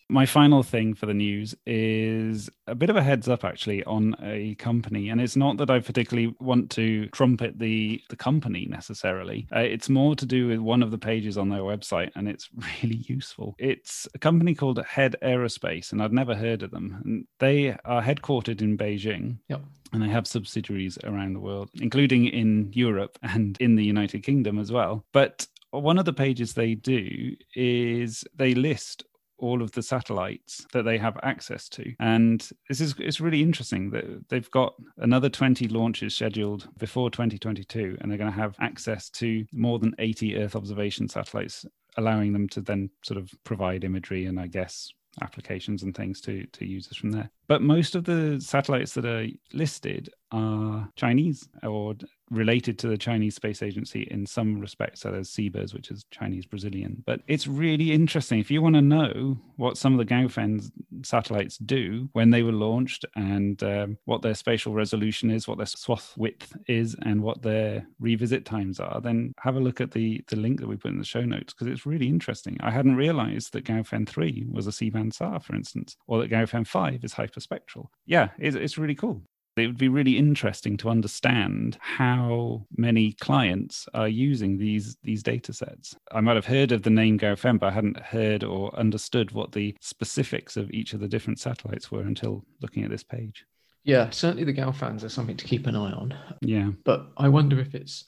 My 0.09 0.25
final 0.25 0.63
thing 0.63 0.93
for 0.93 1.05
the 1.05 1.13
news 1.13 1.55
is 1.65 2.49
a 2.67 2.75
bit 2.75 2.89
of 2.89 2.95
a 2.95 3.03
heads 3.03 3.27
up 3.27 3.43
actually 3.43 3.83
on 3.85 4.15
a 4.21 4.55
company. 4.55 5.09
And 5.09 5.21
it's 5.21 5.35
not 5.35 5.57
that 5.57 5.69
I 5.69 5.79
particularly 5.79 6.35
want 6.39 6.69
to 6.71 7.07
trumpet 7.07 7.59
the, 7.59 8.01
the 8.09 8.15
company 8.15 8.67
necessarily. 8.69 9.47
Uh, 9.55 9.59
it's 9.59 9.89
more 9.89 10.15
to 10.15 10.25
do 10.25 10.47
with 10.47 10.59
one 10.59 10.83
of 10.83 10.91
the 10.91 10.97
pages 10.97 11.37
on 11.37 11.49
their 11.49 11.61
website, 11.61 12.11
and 12.15 12.27
it's 12.27 12.49
really 12.83 13.03
useful. 13.07 13.55
It's 13.57 14.07
a 14.13 14.19
company 14.19 14.55
called 14.55 14.83
Head 14.85 15.15
Aerospace, 15.21 15.91
and 15.91 16.01
I'd 16.01 16.13
never 16.13 16.35
heard 16.35 16.63
of 16.63 16.71
them. 16.71 17.01
And 17.03 17.27
they 17.39 17.69
are 17.85 18.01
headquartered 18.01 18.61
in 18.61 18.77
Beijing. 18.77 19.37
Yep. 19.49 19.61
And 19.93 20.01
they 20.01 20.09
have 20.09 20.25
subsidiaries 20.25 20.97
around 21.03 21.33
the 21.33 21.39
world, 21.39 21.69
including 21.75 22.25
in 22.25 22.71
Europe 22.73 23.19
and 23.21 23.57
in 23.59 23.75
the 23.75 23.85
United 23.85 24.23
Kingdom 24.23 24.57
as 24.57 24.71
well. 24.71 25.05
But 25.11 25.47
one 25.69 25.99
of 25.99 26.05
the 26.05 26.13
pages 26.13 26.53
they 26.53 26.75
do 26.75 27.35
is 27.55 28.23
they 28.35 28.53
list 28.53 29.03
all 29.43 29.61
of 29.61 29.73
the 29.73 29.83
satellites 29.83 30.65
that 30.71 30.83
they 30.83 30.97
have 30.97 31.19
access 31.21 31.67
to. 31.67 31.93
And 31.99 32.49
this 32.69 32.79
is 32.79 32.95
it's 32.97 33.19
really 33.19 33.41
interesting 33.41 33.89
that 33.91 34.29
they've 34.29 34.49
got 34.51 34.73
another 34.97 35.29
20 35.29 35.67
launches 35.67 36.15
scheduled 36.15 36.69
before 36.77 37.09
2022, 37.09 37.97
and 37.99 38.09
they're 38.09 38.17
going 38.17 38.31
to 38.31 38.37
have 38.37 38.55
access 38.61 39.09
to 39.11 39.45
more 39.51 39.79
than 39.79 39.93
80 39.99 40.37
Earth 40.37 40.55
observation 40.55 41.09
satellites, 41.09 41.65
allowing 41.97 42.31
them 42.31 42.47
to 42.49 42.61
then 42.61 42.89
sort 43.03 43.17
of 43.17 43.31
provide 43.43 43.83
imagery 43.83 44.25
and 44.25 44.39
I 44.39 44.47
guess 44.47 44.89
applications 45.21 45.83
and 45.83 45.95
things 45.95 46.21
to 46.21 46.45
to 46.47 46.65
users 46.65 46.97
from 46.97 47.11
there. 47.11 47.29
But 47.47 47.61
most 47.61 47.95
of 47.95 48.05
the 48.05 48.39
satellites 48.39 48.93
that 48.93 49.05
are 49.05 49.27
listed 49.53 50.09
are 50.31 50.89
Chinese 50.95 51.47
or 51.61 51.95
related 52.31 52.79
to 52.79 52.87
the 52.87 52.97
Chinese 52.97 53.35
Space 53.35 53.61
Agency 53.61 54.07
in 54.09 54.25
some 54.25 54.59
respects. 54.59 55.01
So 55.01 55.11
there's 55.11 55.29
CBERS, 55.29 55.73
which 55.73 55.91
is 55.91 56.05
Chinese 56.09 56.45
Brazilian. 56.45 57.03
But 57.05 57.21
it's 57.27 57.47
really 57.47 57.91
interesting. 57.91 58.39
If 58.39 58.49
you 58.49 58.61
want 58.61 58.75
to 58.75 58.81
know 58.81 59.37
what 59.57 59.77
some 59.77 59.93
of 59.93 59.99
the 59.99 60.13
Gaofen 60.13 60.71
satellites 61.03 61.57
do 61.57 62.09
when 62.13 62.31
they 62.31 62.41
were 62.41 62.51
launched 62.51 63.05
and 63.15 63.61
um, 63.63 63.97
what 64.05 64.21
their 64.21 64.33
spatial 64.33 64.73
resolution 64.73 65.29
is, 65.29 65.47
what 65.47 65.57
their 65.57 65.67
swath 65.67 66.13
width 66.17 66.55
is, 66.67 66.95
and 67.03 67.21
what 67.21 67.41
their 67.41 67.87
revisit 67.99 68.45
times 68.45 68.79
are, 68.79 68.99
then 68.99 69.33
have 69.39 69.55
a 69.55 69.59
look 69.59 69.79
at 69.79 69.91
the, 69.91 70.23
the 70.27 70.35
link 70.35 70.59
that 70.59 70.67
we 70.67 70.75
put 70.75 70.91
in 70.91 70.97
the 70.97 71.05
show 71.05 71.21
notes 71.21 71.53
because 71.53 71.67
it's 71.67 71.85
really 71.85 72.07
interesting. 72.07 72.57
I 72.61 72.71
hadn't 72.71 72.95
realized 72.95 73.53
that 73.53 73.65
Gaofen 73.65 74.07
3 74.07 74.47
was 74.51 74.65
a 74.65 74.71
C 74.71 74.89
band 74.89 75.13
SAR, 75.13 75.39
for 75.39 75.55
instance, 75.55 75.95
or 76.07 76.19
that 76.19 76.31
Gaofen 76.31 76.65
5 76.65 77.03
is 77.03 77.13
hyperspectral. 77.33 77.87
Yeah, 78.05 78.29
it's, 78.37 78.55
it's 78.55 78.77
really 78.77 78.95
cool. 78.95 79.21
It 79.55 79.67
would 79.67 79.77
be 79.77 79.89
really 79.89 80.17
interesting 80.17 80.77
to 80.77 80.89
understand 80.89 81.77
how 81.79 82.65
many 82.75 83.13
clients 83.13 83.87
are 83.93 84.07
using 84.07 84.57
these 84.57 84.97
these 85.03 85.21
data 85.21 85.53
sets. 85.53 85.95
I 86.11 86.21
might 86.21 86.37
have 86.37 86.45
heard 86.47 86.71
of 86.71 86.81
the 86.81 86.89
name 86.89 87.19
Gaofen, 87.19 87.59
but 87.59 87.67
I 87.67 87.71
hadn't 87.71 87.99
heard 87.99 88.43
or 88.43 88.75
understood 88.75 89.31
what 89.31 89.51
the 89.51 89.75
specifics 89.79 90.57
of 90.57 90.71
each 90.71 90.93
of 90.93 91.01
the 91.01 91.07
different 91.07 91.39
satellites 91.39 91.91
were 91.91 92.01
until 92.01 92.43
looking 92.61 92.83
at 92.83 92.89
this 92.89 93.03
page. 93.03 93.45
Yeah, 93.83 94.09
certainly 94.09 94.43
the 94.43 94.53
Gaofens 94.53 95.03
are 95.03 95.09
something 95.09 95.37
to 95.37 95.45
keep 95.45 95.67
an 95.67 95.75
eye 95.75 95.91
on. 95.91 96.17
Yeah. 96.41 96.71
But 96.83 97.09
I 97.17 97.29
wonder 97.29 97.59
if 97.59 97.75
it's 97.75 98.05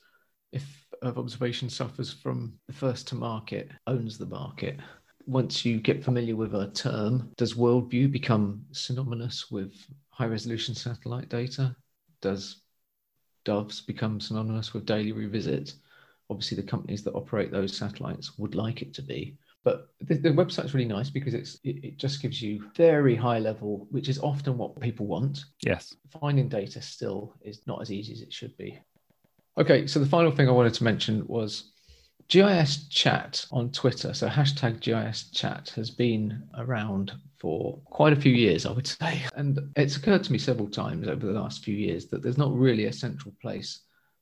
if 0.51 0.86
observation 1.03 1.70
suffers 1.70 2.12
from 2.12 2.53
the 2.67 2.74
first 2.74 3.08
to 3.10 3.15
market, 3.15 3.70
owns 3.86 4.17
the 4.17 4.25
market. 4.25 4.79
Once 5.27 5.65
you 5.65 5.79
get 5.79 6.03
familiar 6.03 6.36
with 6.36 6.53
a 6.53 6.70
term, 6.72 7.32
does 7.38 7.55
worldview 7.55 8.12
become 8.12 8.63
synonymous 8.72 9.50
with 9.50 9.74
high 10.10 10.25
resolution 10.25 10.75
satellite 10.75 11.29
data? 11.29 11.75
Does 12.22 12.62
doves 13.44 13.82
become 13.82 14.20
synonymous 14.20 14.74
with 14.74 14.86
daily 14.86 15.12
revisit? 15.12 15.74
Obviously, 16.29 16.58
the 16.58 16.63
companies 16.63 17.03
that 17.03 17.13
operate 17.13 17.51
those 17.51 17.75
satellites 17.75 18.38
would 18.38 18.55
like 18.55 18.82
it 18.82 18.94
to 18.96 19.01
be. 19.01 19.38
But 19.63 19.89
the, 20.00 20.15
the 20.15 20.29
website's 20.29 20.75
really 20.75 20.88
nice 20.88 21.10
because 21.10 21.34
it's 21.34 21.55
it, 21.63 21.84
it, 21.84 21.98
just 21.98 22.22
gives 22.22 22.39
you 22.39 22.70
very 22.75 23.15
high 23.15 23.39
level, 23.39 23.88
which 23.89 24.10
is 24.10 24.20
often 24.20 24.58
what 24.58 24.79
people 24.79 25.08
want. 25.08 25.46
Yes. 25.62 25.96
Finding 26.22 26.48
data 26.48 26.82
still 26.82 27.34
is 27.41 27.65
not 27.65 27.82
as 27.82 27.91
easy 27.91 28.13
as 28.13 28.22
it 28.22 28.32
should 28.32 28.55
be. 28.58 28.79
Okay, 29.58 29.88
so 29.88 30.00
the 30.00 30.05
final 30.05 30.32
thing 30.32 30.48
I 30.48 30.51
wanted 30.51 30.75
to 30.75 30.84
mention 30.84 31.25
was 31.27 31.72
GIS 32.27 32.88
chat 32.88 33.46
on 33.51 33.72
Twitter. 33.72 34.13
So 34.13 34.27
hashtag 34.27 34.79
GIS 34.79 35.29
chat 35.32 35.72
has 35.75 35.89
been 35.89 36.44
around 36.58 37.13
for 37.39 37.79
quite 37.86 38.13
a 38.13 38.20
few 38.20 38.34
years, 38.34 38.65
I 38.65 38.72
would 38.72 38.88
say. 39.01 39.24
And 39.36 39.60
it's 39.75 39.98
occurred 39.98 40.24
to 40.24 40.32
me 40.32 40.38
several 40.38 40.70
times 40.70 41.08
over 41.08 41.25
the 41.25 41.39
last 41.39 41.63
few 41.63 41.75
years 41.75 42.08
that 42.08 42.24
there's 42.24 42.38
not 42.38 42.55
really 42.55 42.86
a 42.86 42.94
central 42.94 43.34
place 43.41 43.82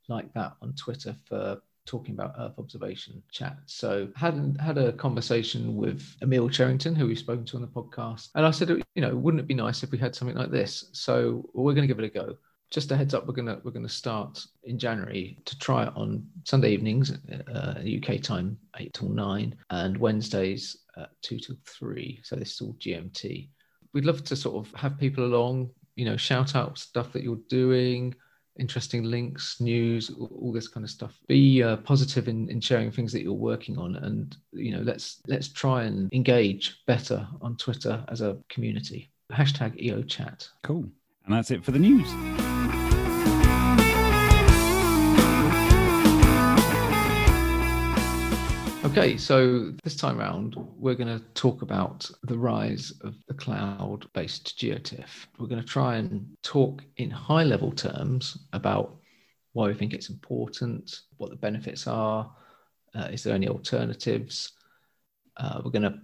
like 0.09 0.33
that 0.33 0.53
on 0.61 0.73
Twitter 0.73 1.15
for 1.25 1.61
talking 1.85 2.13
about 2.13 2.35
Earth 2.39 2.57
observation 2.57 3.21
chat. 3.31 3.57
So 3.65 4.07
had 4.15 4.57
had 4.59 4.77
a 4.77 4.93
conversation 4.93 5.75
with 5.75 6.03
Emil 6.21 6.49
Cherrington, 6.49 6.95
who 6.95 7.07
we've 7.07 7.19
spoken 7.19 7.45
to 7.45 7.57
on 7.57 7.61
the 7.61 7.67
podcast, 7.67 8.29
and 8.35 8.45
I 8.45 8.51
said, 8.51 8.69
you 8.69 9.01
know, 9.01 9.15
wouldn't 9.15 9.41
it 9.41 9.47
be 9.47 9.53
nice 9.53 9.83
if 9.83 9.91
we 9.91 9.97
had 9.97 10.15
something 10.15 10.37
like 10.37 10.51
this? 10.51 10.89
So 10.93 11.49
we're 11.53 11.73
going 11.73 11.87
to 11.87 11.93
give 11.93 11.99
it 11.99 12.05
a 12.05 12.09
go. 12.09 12.37
Just 12.73 12.91
a 12.91 12.97
heads 12.97 13.13
up, 13.13 13.27
we're 13.27 13.35
gonna 13.35 13.59
we're 13.63 13.69
gonna 13.69 13.87
start 13.87 14.43
in 14.63 14.79
January 14.79 15.37
to 15.45 15.59
try 15.59 15.83
it 15.83 15.93
on 15.95 16.25
Sunday 16.43 16.71
evenings, 16.71 17.11
uh, 17.47 17.75
UK 17.77 18.19
time 18.19 18.57
eight 18.79 18.91
till 18.95 19.09
nine, 19.09 19.55
and 19.69 19.95
Wednesdays 19.95 20.77
at 20.97 21.11
two 21.21 21.37
till 21.37 21.55
three. 21.67 22.19
So 22.23 22.35
this 22.35 22.53
is 22.53 22.61
all 22.61 22.73
GMT. 22.79 23.49
We'd 23.93 24.05
love 24.05 24.23
to 24.23 24.35
sort 24.35 24.65
of 24.65 24.73
have 24.73 24.97
people 24.97 25.23
along, 25.23 25.69
you 25.95 26.05
know, 26.05 26.17
shout 26.17 26.55
out 26.55 26.79
stuff 26.79 27.13
that 27.13 27.21
you're 27.21 27.37
doing, 27.47 28.15
interesting 28.57 29.03
links, 29.03 29.61
news, 29.61 30.09
all 30.09 30.51
this 30.51 30.67
kind 30.67 30.83
of 30.83 30.89
stuff. 30.89 31.15
Be 31.27 31.61
uh, 31.61 31.77
positive 31.77 32.27
in, 32.27 32.49
in 32.49 32.59
sharing 32.59 32.91
things 32.91 33.11
that 33.13 33.21
you're 33.21 33.33
working 33.33 33.77
on, 33.77 33.97
and 33.97 34.35
you 34.51 34.71
know, 34.71 34.81
let's 34.81 35.21
let's 35.27 35.47
try 35.47 35.83
and 35.83 36.11
engage 36.11 36.79
better 36.87 37.27
on 37.39 37.55
Twitter 37.55 38.03
as 38.07 38.21
a 38.21 38.39
community. 38.49 39.11
Hashtag 39.31 39.79
EO 39.79 40.01
Chat. 40.01 40.49
Cool, 40.63 40.89
and 41.25 41.35
that's 41.35 41.51
it 41.51 41.63
for 41.63 41.69
the 41.69 41.77
news. 41.77 42.11
Okay, 48.95 49.17
so 49.17 49.71
this 49.83 49.95
time 49.95 50.19
around, 50.19 50.55
we're 50.77 50.93
going 50.93 51.07
to 51.07 51.25
talk 51.33 51.63
about 51.63 52.07
the 52.21 52.37
rise 52.37 52.93
of 53.01 53.15
the 53.27 53.33
cloud 53.33 54.05
based 54.13 54.55
GeoTIFF. 54.59 55.25
We're 55.39 55.47
going 55.47 55.63
to 55.63 55.67
try 55.67 55.95
and 55.95 56.27
talk 56.43 56.83
in 56.97 57.09
high 57.09 57.41
level 57.41 57.71
terms 57.71 58.37
about 58.53 58.97
why 59.53 59.65
we 59.65 59.73
think 59.73 59.95
it's 59.95 60.11
important, 60.11 60.99
what 61.17 61.31
the 61.31 61.35
benefits 61.35 61.87
are, 61.87 62.31
uh, 62.93 63.07
is 63.11 63.23
there 63.23 63.33
any 63.33 63.47
alternatives? 63.47 64.51
Uh, 65.37 65.59
we're 65.65 65.71
going 65.71 65.81
to 65.81 65.97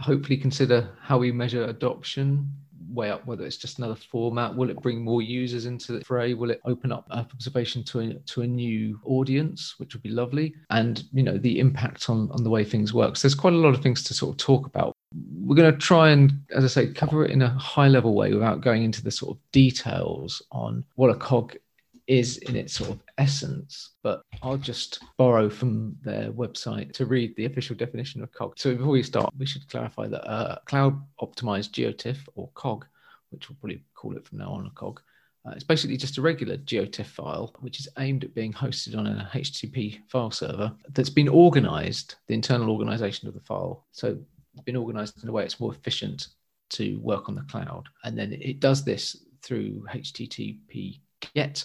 hopefully 0.00 0.36
consider 0.36 0.90
how 1.00 1.18
we 1.18 1.30
measure 1.30 1.66
adoption, 1.66 2.52
weigh 2.96 3.10
up 3.10 3.26
whether 3.26 3.44
it's 3.44 3.56
just 3.56 3.78
another 3.78 3.94
format. 3.94 4.56
Will 4.56 4.70
it 4.70 4.80
bring 4.80 5.02
more 5.02 5.22
users 5.22 5.66
into 5.66 5.92
the 5.92 6.04
fray? 6.04 6.34
Will 6.34 6.50
it 6.50 6.60
open 6.64 6.90
up 6.90 7.06
observation 7.10 7.84
to 7.84 8.00
a, 8.00 8.14
to 8.14 8.42
a 8.42 8.46
new 8.46 8.98
audience, 9.04 9.74
which 9.78 9.94
would 9.94 10.02
be 10.02 10.08
lovely? 10.08 10.54
And 10.70 11.04
you 11.12 11.22
know 11.22 11.38
the 11.38 11.60
impact 11.60 12.10
on 12.10 12.30
on 12.32 12.42
the 12.42 12.50
way 12.50 12.64
things 12.64 12.92
work. 12.92 13.16
So 13.16 13.28
there's 13.28 13.34
quite 13.34 13.52
a 13.52 13.58
lot 13.58 13.74
of 13.74 13.82
things 13.82 14.02
to 14.04 14.14
sort 14.14 14.32
of 14.32 14.38
talk 14.38 14.66
about. 14.66 14.96
We're 15.40 15.56
going 15.56 15.72
to 15.72 15.78
try 15.78 16.10
and, 16.10 16.32
as 16.50 16.64
I 16.64 16.66
say, 16.66 16.92
cover 16.92 17.24
it 17.24 17.30
in 17.30 17.42
a 17.42 17.48
high 17.48 17.88
level 17.88 18.14
way 18.14 18.34
without 18.34 18.60
going 18.60 18.82
into 18.82 19.02
the 19.02 19.10
sort 19.10 19.36
of 19.36 19.42
details 19.52 20.42
on 20.50 20.84
what 20.96 21.10
a 21.10 21.14
cog 21.14 21.56
is 22.06 22.38
in 22.38 22.56
its 22.56 22.74
sort 22.74 22.90
of 22.90 23.02
essence, 23.18 23.94
but 24.02 24.22
I'll 24.42 24.56
just 24.56 25.02
borrow 25.16 25.50
from 25.50 25.96
their 26.02 26.30
website 26.30 26.92
to 26.94 27.06
read 27.06 27.34
the 27.36 27.46
official 27.46 27.74
definition 27.74 28.22
of 28.22 28.32
COG. 28.32 28.54
So 28.56 28.74
before 28.74 28.92
we 28.92 29.02
start, 29.02 29.32
we 29.36 29.46
should 29.46 29.68
clarify 29.68 30.06
that 30.08 30.28
uh, 30.28 30.58
cloud 30.66 31.00
optimized 31.20 31.70
GeoTIFF 31.70 32.18
or 32.34 32.48
COG, 32.54 32.86
which 33.30 33.48
we'll 33.48 33.56
probably 33.60 33.82
call 33.94 34.16
it 34.16 34.26
from 34.26 34.38
now 34.38 34.50
on 34.50 34.66
a 34.66 34.70
COG, 34.70 35.00
uh, 35.46 35.52
it's 35.52 35.64
basically 35.64 35.96
just 35.96 36.18
a 36.18 36.22
regular 36.22 36.56
GeoTIFF 36.56 37.06
file, 37.06 37.54
which 37.60 37.78
is 37.78 37.88
aimed 37.98 38.24
at 38.24 38.34
being 38.34 38.52
hosted 38.52 38.96
on 38.96 39.06
a 39.06 39.30
HTTP 39.32 40.00
file 40.08 40.30
server 40.30 40.72
that's 40.92 41.10
been 41.10 41.28
organized, 41.28 42.16
the 42.26 42.34
internal 42.34 42.70
organization 42.70 43.28
of 43.28 43.34
the 43.34 43.40
file. 43.40 43.86
So 43.92 44.18
it's 44.54 44.64
been 44.64 44.76
organized 44.76 45.22
in 45.22 45.28
a 45.28 45.32
way 45.32 45.44
it's 45.44 45.60
more 45.60 45.72
efficient 45.72 46.28
to 46.70 46.98
work 46.98 47.28
on 47.28 47.36
the 47.36 47.42
cloud. 47.42 47.88
And 48.02 48.18
then 48.18 48.32
it 48.32 48.58
does 48.58 48.84
this 48.84 49.16
through 49.42 49.86
HTTP 49.92 51.00
GET 51.34 51.64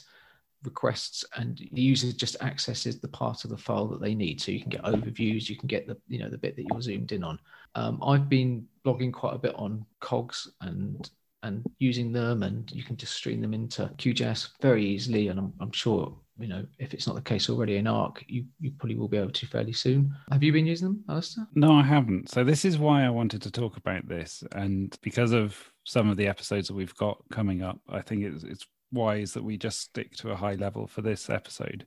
requests 0.64 1.26
and 1.36 1.58
the 1.72 1.82
user 1.82 2.12
just 2.12 2.36
accesses 2.42 3.00
the 3.00 3.08
part 3.08 3.44
of 3.44 3.50
the 3.50 3.58
file 3.58 3.88
that 3.88 4.02
they 4.02 4.16
need. 4.16 4.42
So 4.42 4.52
you 4.52 4.60
can 4.60 4.70
get 4.70 4.84
overviews 4.84 5.50
you 5.50 5.56
can 5.56 5.68
get 5.68 5.88
the 5.88 5.98
you 6.08 6.20
know 6.20 6.30
the 6.30 6.38
bit 6.38 6.56
that 6.56 6.66
you're 6.70 6.82
zoomed 6.82 7.12
in 7.12 7.24
on. 7.24 7.40
Um, 7.76 8.00
i've 8.06 8.28
been 8.28 8.68
blogging 8.86 9.14
quite 9.14 9.36
a 9.36 9.40
bit 9.40 9.56
on 9.56 9.86
cogs 10.00 10.52
and 10.62 11.10
and 11.44 11.66
using 11.80 12.12
them 12.12 12.44
and 12.44 12.72
you 12.72 12.84
can 12.84 12.98
just 12.98 13.14
stream 13.14 13.42
them 13.42 13.54
into 13.54 13.90
qgis 13.98 14.50
very 14.62 14.86
easily. 14.86 15.30
And 15.30 15.40
i'm, 15.40 15.54
I'm 15.60 15.72
sure 15.72 16.16
you 16.40 16.48
know 16.48 16.66
if 16.80 16.94
it's 16.94 17.08
not 17.08 17.16
the 17.16 17.22
case 17.22 17.50
already 17.50 17.76
in 17.76 17.88
arc 17.88 18.24
you 18.28 18.46
you 18.60 18.72
probably 18.72 18.96
will 18.96 19.08
be 19.08 19.18
able 19.18 19.32
to 19.32 19.48
fairly 19.48 19.74
soon. 19.74 20.14
Have 20.32 20.44
you 20.44 20.52
been 20.54 20.68
using 20.68 20.90
them 20.90 21.04
alastair? 21.10 21.48
No 21.56 21.72
i 21.74 21.84
haven't. 21.84 22.30
So 22.30 22.44
this 22.44 22.66
is 22.66 22.78
why 22.78 23.04
i 23.04 23.10
wanted 23.10 23.42
to 23.44 23.52
talk 23.52 23.78
about 23.78 24.08
this. 24.08 24.44
And 24.52 24.96
because 25.02 25.32
of 25.32 25.58
some 25.84 26.10
of 26.10 26.18
the 26.18 26.28
episodes 26.28 26.68
that 26.68 26.76
we've 26.76 26.96
got 26.96 27.18
coming 27.32 27.64
up 27.64 27.80
i 27.90 28.02
think 28.02 28.24
it's, 28.24 28.44
it's 28.44 28.68
wise 28.92 29.34
that 29.34 29.44
we 29.44 29.58
just 29.58 29.80
stick 29.80 30.16
to 30.18 30.32
a 30.32 30.36
high 30.36 30.56
level 30.56 30.88
for 30.88 31.02
this 31.02 31.30
episode. 31.30 31.86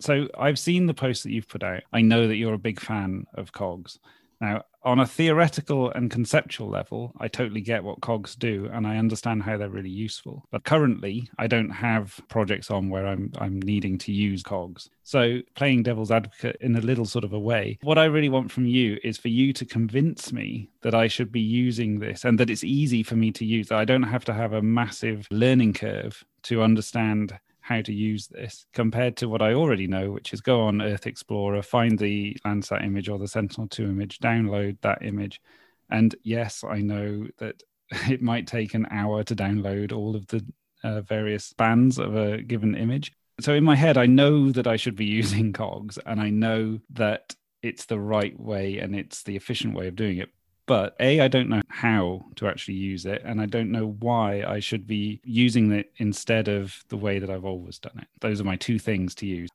So 0.00 0.28
I've 0.38 0.58
seen 0.58 0.86
the 0.86 0.94
post 0.94 1.22
that 1.22 1.32
you've 1.32 1.48
put 1.48 1.62
out. 1.62 1.82
I 1.92 2.00
know 2.00 2.26
that 2.26 2.36
you're 2.36 2.54
a 2.54 2.58
big 2.58 2.80
fan 2.80 3.24
of 3.34 3.52
cogs. 3.52 3.98
Now, 4.44 4.64
on 4.82 5.00
a 5.00 5.06
theoretical 5.06 5.90
and 5.90 6.10
conceptual 6.10 6.68
level, 6.68 7.14
I 7.18 7.28
totally 7.28 7.62
get 7.62 7.82
what 7.82 8.02
cogs 8.02 8.36
do 8.36 8.68
and 8.70 8.86
I 8.86 8.98
understand 8.98 9.42
how 9.42 9.56
they're 9.56 9.70
really 9.70 9.88
useful. 9.88 10.44
But 10.50 10.64
currently, 10.64 11.30
I 11.38 11.46
don't 11.46 11.70
have 11.70 12.20
projects 12.28 12.70
on 12.70 12.90
where 12.90 13.06
I'm 13.06 13.32
I'm 13.38 13.58
needing 13.62 13.96
to 13.98 14.12
use 14.12 14.42
cogs. 14.42 14.90
So, 15.02 15.40
playing 15.54 15.84
devil's 15.84 16.10
advocate 16.10 16.58
in 16.60 16.76
a 16.76 16.82
little 16.82 17.06
sort 17.06 17.24
of 17.24 17.32
a 17.32 17.38
way, 17.38 17.78
what 17.80 17.96
I 17.96 18.04
really 18.04 18.28
want 18.28 18.52
from 18.52 18.66
you 18.66 18.98
is 19.02 19.16
for 19.16 19.28
you 19.28 19.54
to 19.54 19.64
convince 19.64 20.30
me 20.30 20.68
that 20.82 20.94
I 20.94 21.08
should 21.08 21.32
be 21.32 21.40
using 21.40 22.00
this 22.00 22.22
and 22.22 22.38
that 22.38 22.50
it's 22.50 22.64
easy 22.64 23.02
for 23.02 23.16
me 23.16 23.30
to 23.32 23.46
use. 23.46 23.68
That 23.68 23.78
I 23.78 23.86
don't 23.86 24.02
have 24.14 24.26
to 24.26 24.34
have 24.34 24.52
a 24.52 24.60
massive 24.60 25.26
learning 25.30 25.72
curve 25.72 26.22
to 26.42 26.62
understand 26.62 27.38
how 27.64 27.80
to 27.80 27.94
use 27.94 28.26
this 28.26 28.66
compared 28.74 29.16
to 29.16 29.26
what 29.26 29.40
I 29.40 29.54
already 29.54 29.86
know, 29.86 30.10
which 30.10 30.34
is 30.34 30.42
go 30.42 30.60
on 30.60 30.82
Earth 30.82 31.06
Explorer, 31.06 31.62
find 31.62 31.98
the 31.98 32.36
Landsat 32.44 32.84
image 32.84 33.08
or 33.08 33.18
the 33.18 33.26
Sentinel 33.26 33.68
2 33.68 33.84
image, 33.84 34.18
download 34.18 34.76
that 34.82 35.02
image. 35.02 35.40
And 35.88 36.14
yes, 36.24 36.62
I 36.62 36.82
know 36.82 37.26
that 37.38 37.62
it 37.90 38.20
might 38.20 38.46
take 38.46 38.74
an 38.74 38.86
hour 38.90 39.24
to 39.24 39.34
download 39.34 39.92
all 39.92 40.14
of 40.14 40.26
the 40.26 40.44
uh, 40.82 41.00
various 41.00 41.54
bands 41.54 41.98
of 41.98 42.14
a 42.14 42.42
given 42.42 42.74
image. 42.74 43.14
So 43.40 43.54
in 43.54 43.64
my 43.64 43.76
head, 43.76 43.96
I 43.96 44.04
know 44.04 44.52
that 44.52 44.66
I 44.66 44.76
should 44.76 44.94
be 44.94 45.06
using 45.22 45.54
COGS 45.54 45.98
and 46.04 46.20
I 46.20 46.28
know 46.28 46.80
that 46.90 47.34
it's 47.62 47.86
the 47.86 47.98
right 47.98 48.38
way 48.38 48.76
and 48.76 48.94
it's 48.94 49.22
the 49.22 49.36
efficient 49.36 49.74
way 49.74 49.88
of 49.88 49.96
doing 49.96 50.18
it 50.18 50.28
but 50.66 50.94
a 51.00 51.20
i 51.20 51.28
don't 51.28 51.48
know 51.48 51.60
how 51.68 52.24
to 52.36 52.46
actually 52.46 52.74
use 52.74 53.06
it 53.06 53.22
and 53.24 53.40
i 53.40 53.46
don't 53.46 53.70
know 53.70 53.96
why 54.00 54.42
i 54.44 54.58
should 54.58 54.86
be 54.86 55.20
using 55.24 55.72
it 55.72 55.92
instead 55.98 56.48
of 56.48 56.84
the 56.88 56.96
way 56.96 57.18
that 57.18 57.30
i've 57.30 57.44
always 57.44 57.78
done 57.78 57.98
it. 57.98 58.08
Those 58.20 58.40
are 58.40 58.44
my 58.44 58.56
two 58.56 58.78
things 58.78 59.14
to 59.16 59.26
use. 59.26 59.48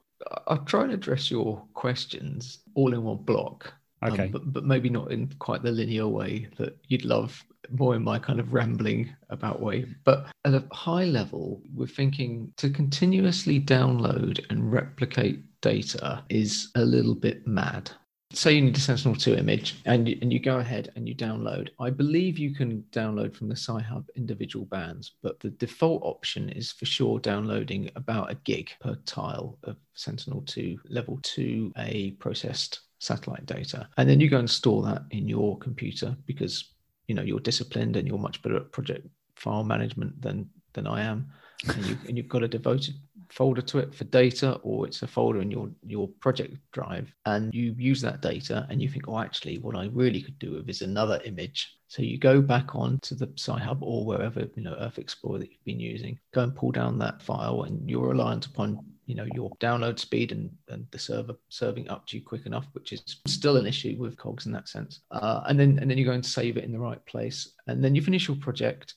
I'll 0.48 0.66
try 0.66 0.84
and 0.84 0.92
address 0.92 1.32
your 1.32 1.64
questions 1.74 2.60
all 2.76 2.94
in 2.94 3.04
one 3.04 3.18
block 3.18 3.74
um, 4.02 4.14
okay. 4.14 4.24
um, 4.26 4.32
but, 4.32 4.54
but 4.54 4.64
maybe 4.64 4.90
not 4.90 5.12
in 5.12 5.28
quite 5.40 5.64
the 5.64 5.72
linear 5.72 6.08
way 6.08 6.48
that 6.58 6.78
you'd 6.88 7.06
love 7.06 7.44
more 7.72 7.96
in 7.96 8.04
my 8.04 8.18
kind 8.18 8.40
of 8.40 8.54
rambling 8.54 9.14
about 9.30 9.62
way. 9.62 9.86
But 10.04 10.28
at 10.46 10.54
a 10.54 10.64
high 10.72 11.06
level 11.06 11.62
we're 11.74 11.88
thinking 11.88 12.52
to 12.58 12.70
continuously 12.70 13.60
download 13.60 14.44
and 14.50 14.72
replicate 14.72 15.44
data 15.62 16.24
is 16.30 16.70
a 16.76 16.82
little 16.82 17.16
bit 17.16 17.46
mad 17.46 17.92
say 18.32 18.54
you 18.54 18.62
need 18.62 18.78
a 18.78 18.80
Sentinel-2 18.80 19.40
image 19.40 19.82
and 19.86 20.08
you, 20.08 20.18
and 20.22 20.32
you 20.32 20.40
go 20.40 20.60
ahead 20.60 20.92
and 20.96 21.08
you 21.08 21.16
download. 21.16 21.70
I 21.80 21.90
believe 21.90 22.38
you 22.38 22.54
can 22.54 22.84
download 22.92 23.36
from 23.36 23.50
the 23.50 23.56
Sci-Hub 23.56 24.08
individual 24.16 24.66
bands, 24.66 25.14
but 25.24 25.40
the 25.40 25.50
default 25.50 26.04
option 26.04 26.50
is 26.50 26.72
for 26.72 26.86
sure 26.86 27.20
downloading 27.20 27.90
about 27.96 28.32
a 28.32 28.36
gig 28.36 28.70
per 28.82 28.96
tile 29.06 29.58
of 29.64 29.78
Sentinel-2 29.96 30.78
level 30.90 31.18
2A 31.20 32.20
processed 32.20 32.82
satellite 33.00 33.46
data. 33.46 33.88
And 33.98 34.08
then 34.08 34.20
you 34.20 34.30
go 34.30 34.40
and 34.40 34.50
store 34.50 34.84
that 34.84 35.04
in 35.10 35.28
your 35.28 35.58
computer 35.58 36.16
because 36.26 36.66
you 37.08 37.16
know 37.16 37.24
you're 37.24 37.40
disciplined 37.40 37.96
and 37.96 38.08
you're 38.08 38.20
much 38.20 38.42
better 38.44 38.58
at 38.58 38.72
project 38.72 39.08
file 39.36 39.64
management 39.64 40.22
than 40.22 40.50
than 40.74 40.86
I 40.86 41.02
am. 41.02 41.32
And, 41.68 41.86
you, 41.86 41.98
and 42.08 42.18
you've 42.18 42.30
got 42.30 42.44
a 42.44 42.48
devoted 42.48 42.96
folder 43.30 43.62
to 43.62 43.78
it 43.78 43.94
for 43.94 44.06
data 44.06 44.54
or 44.64 44.88
it's 44.88 45.04
a 45.04 45.08
folder 45.08 45.42
in 45.42 45.52
your 45.52 45.70
your 45.86 46.08
project 46.20 46.58
drive 46.72 47.14
and 47.26 47.54
you 47.54 47.76
use 47.78 48.02
that 48.02 48.22
data 48.22 48.66
and 48.70 48.82
you 48.82 48.90
think 48.90 49.08
oh 49.08 49.20
actually 49.20 49.60
what 49.60 49.76
i 49.76 49.88
really 49.94 50.22
could 50.22 50.40
do 50.40 50.54
with 50.54 50.70
is 50.70 50.82
another 50.82 51.22
image. 51.26 51.76
So 51.88 52.04
you 52.04 52.20
go 52.20 52.40
back 52.40 52.76
on 52.76 53.00
to 53.02 53.16
the 53.16 53.32
sci-hub 53.36 53.82
or 53.82 54.06
wherever 54.06 54.48
you 54.56 54.64
know 54.64 54.76
earth 54.80 55.00
explorer 55.00 55.40
that 55.40 55.50
you've 55.52 55.66
been 55.66 55.80
using. 55.80 56.20
Go 56.34 56.44
and 56.44 56.56
pull 56.56 56.72
down 56.72 57.00
that 57.00 57.22
file 57.22 57.64
and 57.64 57.90
you're 57.90 58.10
reliant 58.10 58.46
upon 58.46 58.80
you 59.06 59.16
know 59.16 59.26
your 59.34 59.50
download 59.60 59.98
speed 59.98 60.32
and, 60.32 60.52
and 60.68 60.86
the 60.92 61.00
server 61.00 61.34
serving 61.50 61.90
up 61.90 62.06
to 62.08 62.18
you 62.18 62.24
quick 62.24 62.46
enough 62.46 62.68
which 62.74 62.94
is 62.94 63.02
still 63.26 63.58
an 63.58 63.66
issue 63.66 63.96
with 63.98 64.18
cogs 64.18 64.46
in 64.46 64.52
that 64.52 64.70
sense. 64.70 65.02
Uh, 65.12 65.42
and 65.48 65.60
then 65.60 65.80
and 65.80 65.90
then 65.90 65.98
you 65.98 66.06
go 66.06 66.12
and 66.12 66.26
save 66.26 66.58
it 66.58 66.64
in 66.64 66.72
the 66.72 66.80
right 66.80 67.04
place 67.06 67.54
and 67.68 67.84
then 67.84 67.96
you 67.96 68.02
finish 68.02 68.28
your 68.28 68.38
project 68.38 68.96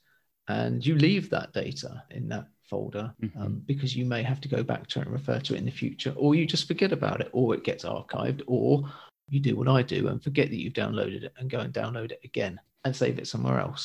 and 0.48 0.84
you 0.84 0.96
leave 0.96 1.30
that 1.30 1.52
data 1.52 2.02
in 2.10 2.28
that 2.28 2.46
folder 2.72 3.12
um, 3.22 3.28
mm-hmm. 3.28 3.54
because 3.66 3.94
you 3.94 4.06
may 4.06 4.22
have 4.22 4.40
to 4.40 4.48
go 4.48 4.62
back 4.62 4.86
to 4.86 4.98
it 4.98 5.02
and 5.04 5.12
refer 5.12 5.38
to 5.38 5.54
it 5.54 5.58
in 5.58 5.66
the 5.66 5.70
future, 5.70 6.14
or 6.16 6.34
you 6.34 6.46
just 6.46 6.66
forget 6.66 6.90
about 6.90 7.20
it, 7.20 7.28
or 7.32 7.54
it 7.54 7.64
gets 7.64 7.84
archived, 7.84 8.40
or 8.46 8.90
you 9.28 9.40
do 9.40 9.56
what 9.56 9.68
I 9.68 9.82
do 9.82 10.08
and 10.08 10.22
forget 10.22 10.48
that 10.48 10.56
you've 10.56 10.72
downloaded 10.72 11.22
it 11.24 11.34
and 11.36 11.50
go 11.50 11.60
and 11.60 11.72
download 11.74 12.12
it 12.12 12.20
again 12.24 12.58
and 12.84 12.96
save 12.96 13.18
it 13.18 13.26
somewhere 13.26 13.60
else. 13.60 13.84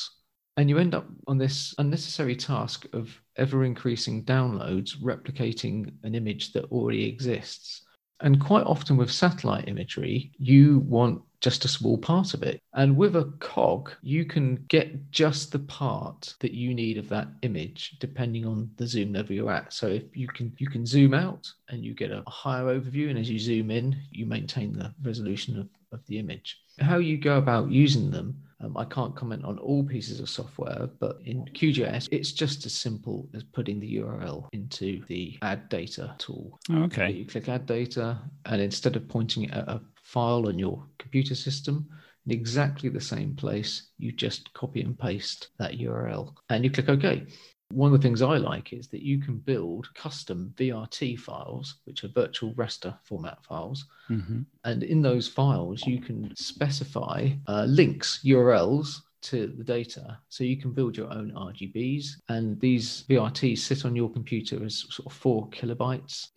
And 0.56 0.70
you 0.70 0.78
end 0.78 0.94
up 0.94 1.06
on 1.26 1.38
this 1.38 1.74
unnecessary 1.78 2.34
task 2.34 2.86
of 2.94 3.14
ever 3.36 3.64
increasing 3.64 4.24
downloads, 4.24 4.96
replicating 4.96 5.92
an 6.02 6.14
image 6.14 6.52
that 6.54 6.64
already 6.72 7.06
exists. 7.06 7.82
And 8.20 8.40
quite 8.40 8.66
often 8.66 8.96
with 8.96 9.12
satellite 9.12 9.68
imagery, 9.68 10.32
you 10.38 10.80
want 10.80 11.22
just 11.40 11.64
a 11.64 11.68
small 11.68 11.98
part 11.98 12.34
of 12.34 12.42
it. 12.42 12.60
And 12.74 12.96
with 12.96 13.16
a 13.16 13.32
cog, 13.40 13.92
you 14.02 14.24
can 14.24 14.56
get 14.68 15.10
just 15.10 15.52
the 15.52 15.58
part 15.60 16.34
that 16.40 16.52
you 16.52 16.74
need 16.74 16.98
of 16.98 17.08
that 17.08 17.28
image 17.42 17.96
depending 18.00 18.46
on 18.46 18.70
the 18.76 18.86
zoom 18.86 19.12
level 19.12 19.34
you're 19.34 19.50
at. 19.50 19.72
So 19.72 19.88
if 19.88 20.16
you 20.16 20.28
can 20.28 20.52
you 20.58 20.68
can 20.68 20.86
zoom 20.86 21.14
out 21.14 21.50
and 21.68 21.84
you 21.84 21.94
get 21.94 22.10
a 22.10 22.22
higher 22.26 22.64
overview 22.64 23.10
and 23.10 23.18
as 23.18 23.30
you 23.30 23.38
zoom 23.38 23.70
in, 23.70 23.96
you 24.10 24.26
maintain 24.26 24.72
the 24.72 24.94
resolution 25.02 25.58
of, 25.58 25.68
of 25.92 26.06
the 26.06 26.18
image. 26.18 26.58
How 26.80 26.98
you 26.98 27.16
go 27.18 27.38
about 27.38 27.70
using 27.70 28.10
them 28.10 28.42
um, 28.60 28.76
I 28.76 28.84
can't 28.84 29.14
comment 29.14 29.44
on 29.44 29.58
all 29.58 29.84
pieces 29.84 30.18
of 30.20 30.28
software, 30.28 30.88
but 30.98 31.20
in 31.24 31.44
QGIS, 31.46 32.08
it's 32.10 32.32
just 32.32 32.66
as 32.66 32.74
simple 32.74 33.28
as 33.34 33.44
putting 33.44 33.78
the 33.78 33.96
URL 33.98 34.48
into 34.52 35.04
the 35.06 35.38
add 35.42 35.68
data 35.68 36.14
tool. 36.18 36.58
Okay. 36.68 37.10
You 37.12 37.24
click 37.24 37.48
add 37.48 37.66
data, 37.66 38.18
and 38.46 38.60
instead 38.60 38.96
of 38.96 39.06
pointing 39.08 39.50
at 39.52 39.68
a 39.68 39.80
file 40.08 40.48
on 40.48 40.58
your 40.58 40.82
computer 40.98 41.34
system 41.34 41.86
in 42.24 42.32
exactly 42.32 42.88
the 42.88 43.00
same 43.00 43.36
place. 43.36 43.90
You 43.98 44.10
just 44.10 44.50
copy 44.54 44.80
and 44.80 44.98
paste 44.98 45.48
that 45.58 45.78
URL 45.78 46.34
and 46.48 46.64
you 46.64 46.70
click 46.70 46.88
OK. 46.88 47.26
One 47.70 47.92
of 47.92 48.00
the 48.00 48.02
things 48.02 48.22
I 48.22 48.38
like 48.38 48.72
is 48.72 48.88
that 48.88 49.02
you 49.02 49.18
can 49.18 49.36
build 49.36 49.92
custom 49.94 50.54
VRT 50.56 51.18
files, 51.18 51.80
which 51.84 52.02
are 52.02 52.08
virtual 52.08 52.54
raster 52.54 52.96
format 53.04 53.44
files. 53.44 53.84
Mm-hmm. 54.08 54.40
And 54.64 54.82
in 54.82 55.02
those 55.02 55.28
files, 55.28 55.86
you 55.86 56.00
can 56.00 56.34
specify 56.34 57.28
uh, 57.46 57.66
links, 57.68 58.20
URLs 58.24 59.02
to 59.22 59.48
the 59.56 59.64
data. 59.64 60.18
So 60.28 60.44
you 60.44 60.56
can 60.56 60.72
build 60.72 60.96
your 60.96 61.12
own 61.12 61.32
RGBs, 61.32 62.06
and 62.28 62.60
these 62.60 63.04
VRTs 63.08 63.58
sit 63.58 63.84
on 63.84 63.96
your 63.96 64.10
computer 64.10 64.64
as 64.64 64.86
sort 64.90 65.06
of 65.06 65.12
four 65.12 65.48
kilobytes, 65.50 66.28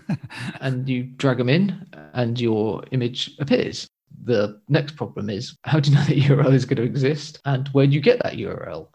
and 0.60 0.88
you 0.88 1.04
drag 1.04 1.38
them 1.38 1.48
in, 1.48 1.86
and 2.14 2.40
your 2.40 2.82
image 2.92 3.36
appears. 3.40 3.86
The 4.24 4.60
next 4.68 4.96
problem 4.96 5.28
is 5.28 5.56
how 5.64 5.80
do 5.80 5.90
you 5.90 5.96
know 5.96 6.04
that 6.04 6.16
URL 6.46 6.54
is 6.54 6.64
going 6.64 6.76
to 6.76 6.82
exist, 6.82 7.40
and 7.44 7.68
where 7.68 7.86
do 7.86 7.92
you 7.92 8.00
get 8.00 8.22
that 8.22 8.34
URL? 8.34 8.88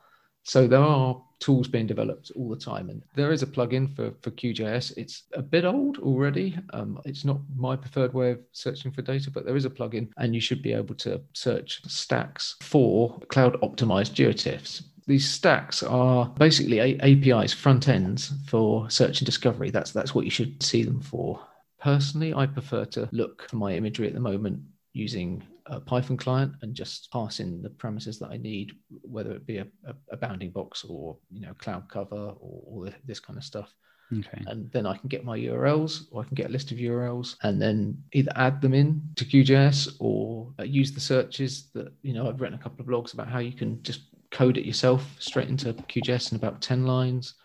So 0.44 0.68
there 0.68 0.80
are 0.80 1.22
tools 1.40 1.68
being 1.68 1.88
developed 1.88 2.32
all 2.36 2.50
the 2.50 2.56
time. 2.56 2.90
And 2.90 3.02
there 3.16 3.32
is 3.32 3.44
a 3.44 3.48
plugin 3.48 3.96
for, 3.96 4.12
for 4.22 4.32
QGIS. 4.32 4.98
It's 4.98 5.24
a 5.34 5.42
bit 5.42 5.66
old 5.66 5.98
already. 6.00 6.58
Um, 6.74 7.00
it's 7.06 7.26
not 7.26 7.40
my 7.56 7.76
preferred 7.76 8.14
way 8.14 8.32
of 8.32 8.40
searching 8.52 8.92
for 8.92 9.02
data, 9.02 9.32
but 9.32 9.46
there 9.46 9.56
is 9.56 9.66
a 9.66 9.70
plugin 9.70 10.10
and 10.18 10.36
you 10.36 10.42
should 10.42 10.62
be 10.62 10.74
able 10.74 10.96
to 10.96 11.22
search 11.34 11.82
STACs 11.84 12.56
for 12.62 13.20
cloud 13.30 13.60
optimized 13.62 14.14
geotiffs. 14.14 14.84
These 15.08 15.40
STACs 15.40 15.90
are 15.90 16.28
basically 16.38 16.80
APIs, 17.02 17.54
front 17.54 17.88
ends 17.88 18.32
for 18.46 18.88
search 18.92 19.22
and 19.22 19.26
discovery. 19.26 19.72
That's 19.72 19.92
that's 19.92 20.14
what 20.14 20.24
you 20.26 20.30
should 20.30 20.62
see 20.62 20.84
them 20.84 21.02
for. 21.02 21.40
Personally, 21.82 22.34
I 22.34 22.46
prefer 22.46 22.86
to 22.86 23.10
look 23.12 23.50
for 23.50 23.56
my 23.56 23.74
imagery 23.74 24.06
at 24.06 24.14
the 24.14 24.20
moment 24.20 24.62
using 24.94 25.42
a 25.70 25.80
Python 25.80 26.18
client 26.18 26.54
and 26.62 26.74
just 26.74 27.12
pass 27.12 27.40
in 27.40 27.62
the 27.62 27.70
parameters 27.70 28.20
that 28.20 28.32
I 28.32 28.38
need, 28.38 28.74
whether 29.02 29.32
it 29.32 29.46
be 29.46 29.58
a, 29.58 29.68
a, 29.86 29.94
a 30.12 30.18
bounding 30.18 30.52
box 30.52 30.84
or 30.84 31.18
you 31.32 31.42
know 31.42 31.54
cloud 31.58 31.90
cover 31.90 32.16
or 32.16 32.64
all 32.66 32.90
this 33.06 33.20
kind 33.20 33.38
of 33.38 33.44
stuff. 33.44 33.74
Okay. 34.12 34.44
And 34.48 34.72
then 34.72 34.88
I 34.88 34.98
can 34.98 35.08
get 35.08 35.24
my 35.24 35.38
URLs 35.38 36.06
or 36.12 36.22
I 36.24 36.26
can 36.26 36.34
get 36.34 36.48
a 36.48 36.52
list 36.52 36.72
of 36.72 36.80
URLs 36.80 37.36
and 37.44 37.62
then 37.62 38.02
either 38.14 38.32
add 38.36 38.60
them 38.60 38.74
in 38.74 39.02
to 39.18 39.26
QGIS 39.26 39.98
or 40.00 40.52
uh, 40.60 40.64
use 40.64 40.92
the 40.92 41.00
searches 41.00 41.70
that, 41.76 41.94
you 42.02 42.14
know, 42.14 42.28
I've 42.28 42.42
written 42.42 42.58
a 42.58 42.62
couple 42.62 42.82
of 42.82 42.88
blogs 42.88 43.14
about 43.14 43.30
how 43.30 43.38
you 43.38 43.54
can 43.54 43.84
just 43.84 44.02
code 44.32 44.58
it 44.58 44.66
yourself 44.66 45.16
straight 45.20 45.48
into 45.48 45.74
QGIS 45.74 46.32
in 46.32 46.38
about 46.38 46.60
10 46.60 46.88
lines 46.88 47.36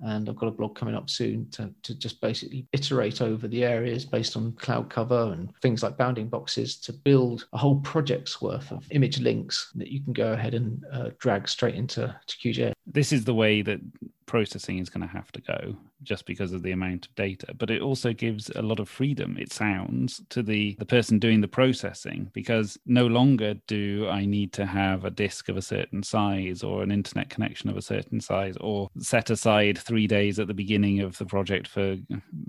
and 0.00 0.28
I've 0.28 0.36
got 0.36 0.48
a 0.48 0.52
blog 0.52 0.76
coming 0.76 0.94
up 0.94 1.08
soon 1.08 1.48
to, 1.52 1.72
to 1.82 1.94
just 1.94 2.20
basically 2.20 2.66
iterate 2.72 3.22
over 3.22 3.48
the 3.48 3.64
areas 3.64 4.04
based 4.04 4.36
on 4.36 4.52
cloud 4.52 4.90
cover 4.90 5.32
and 5.32 5.50
things 5.62 5.82
like 5.82 5.96
bounding 5.96 6.28
boxes 6.28 6.76
to 6.80 6.92
build 6.92 7.46
a 7.52 7.58
whole 7.58 7.80
project's 7.80 8.42
worth 8.42 8.70
of 8.72 8.86
image 8.90 9.18
links 9.20 9.72
that 9.74 9.88
you 9.88 10.02
can 10.02 10.12
go 10.12 10.32
ahead 10.32 10.54
and 10.54 10.84
uh, 10.92 11.10
drag 11.18 11.48
straight 11.48 11.74
into 11.74 12.14
to 12.26 12.36
QGIS. 12.36 12.72
This 12.86 13.12
is 13.12 13.24
the 13.24 13.34
way 13.34 13.62
that 13.62 13.80
processing 14.26 14.78
is 14.78 14.88
going 14.88 15.06
to 15.06 15.12
have 15.12 15.30
to 15.32 15.40
go 15.40 15.76
just 16.02 16.26
because 16.26 16.52
of 16.52 16.62
the 16.62 16.72
amount 16.72 17.06
of 17.06 17.14
data 17.14 17.54
but 17.58 17.70
it 17.70 17.80
also 17.80 18.12
gives 18.12 18.50
a 18.50 18.62
lot 18.62 18.80
of 18.80 18.88
freedom 18.88 19.36
it 19.38 19.52
sounds 19.52 20.20
to 20.28 20.42
the 20.42 20.74
the 20.78 20.84
person 20.84 21.18
doing 21.18 21.40
the 21.40 21.48
processing 21.48 22.30
because 22.34 22.76
no 22.86 23.06
longer 23.06 23.54
do 23.66 24.08
i 24.10 24.24
need 24.24 24.52
to 24.52 24.66
have 24.66 25.04
a 25.04 25.10
disk 25.10 25.48
of 25.48 25.56
a 25.56 25.62
certain 25.62 26.02
size 26.02 26.62
or 26.62 26.82
an 26.82 26.90
internet 26.90 27.30
connection 27.30 27.70
of 27.70 27.76
a 27.76 27.82
certain 27.82 28.20
size 28.20 28.56
or 28.60 28.88
set 28.98 29.30
aside 29.30 29.78
3 29.78 30.06
days 30.06 30.38
at 30.38 30.46
the 30.46 30.54
beginning 30.54 31.00
of 31.00 31.16
the 31.18 31.26
project 31.26 31.68
for 31.68 31.96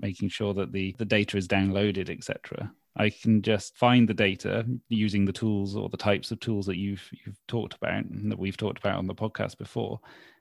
making 0.00 0.28
sure 0.28 0.54
that 0.54 0.72
the 0.72 0.94
the 0.98 1.04
data 1.04 1.36
is 1.36 1.48
downloaded 1.48 2.10
etc 2.10 2.70
I 2.98 3.10
can 3.10 3.42
just 3.42 3.76
find 3.76 4.08
the 4.08 4.14
data 4.14 4.66
using 4.88 5.24
the 5.24 5.32
tools 5.32 5.76
or 5.76 5.88
the 5.88 5.96
types 5.96 6.32
of 6.32 6.40
tools 6.40 6.66
that 6.66 6.78
you've 6.78 7.08
you've 7.24 7.38
talked 7.46 7.74
about 7.74 8.04
and 8.04 8.30
that 8.30 8.38
we've 8.38 8.56
talked 8.56 8.78
about 8.78 8.98
on 8.98 9.06
the 9.06 9.14
podcast 9.14 9.56
before, 9.56 10.00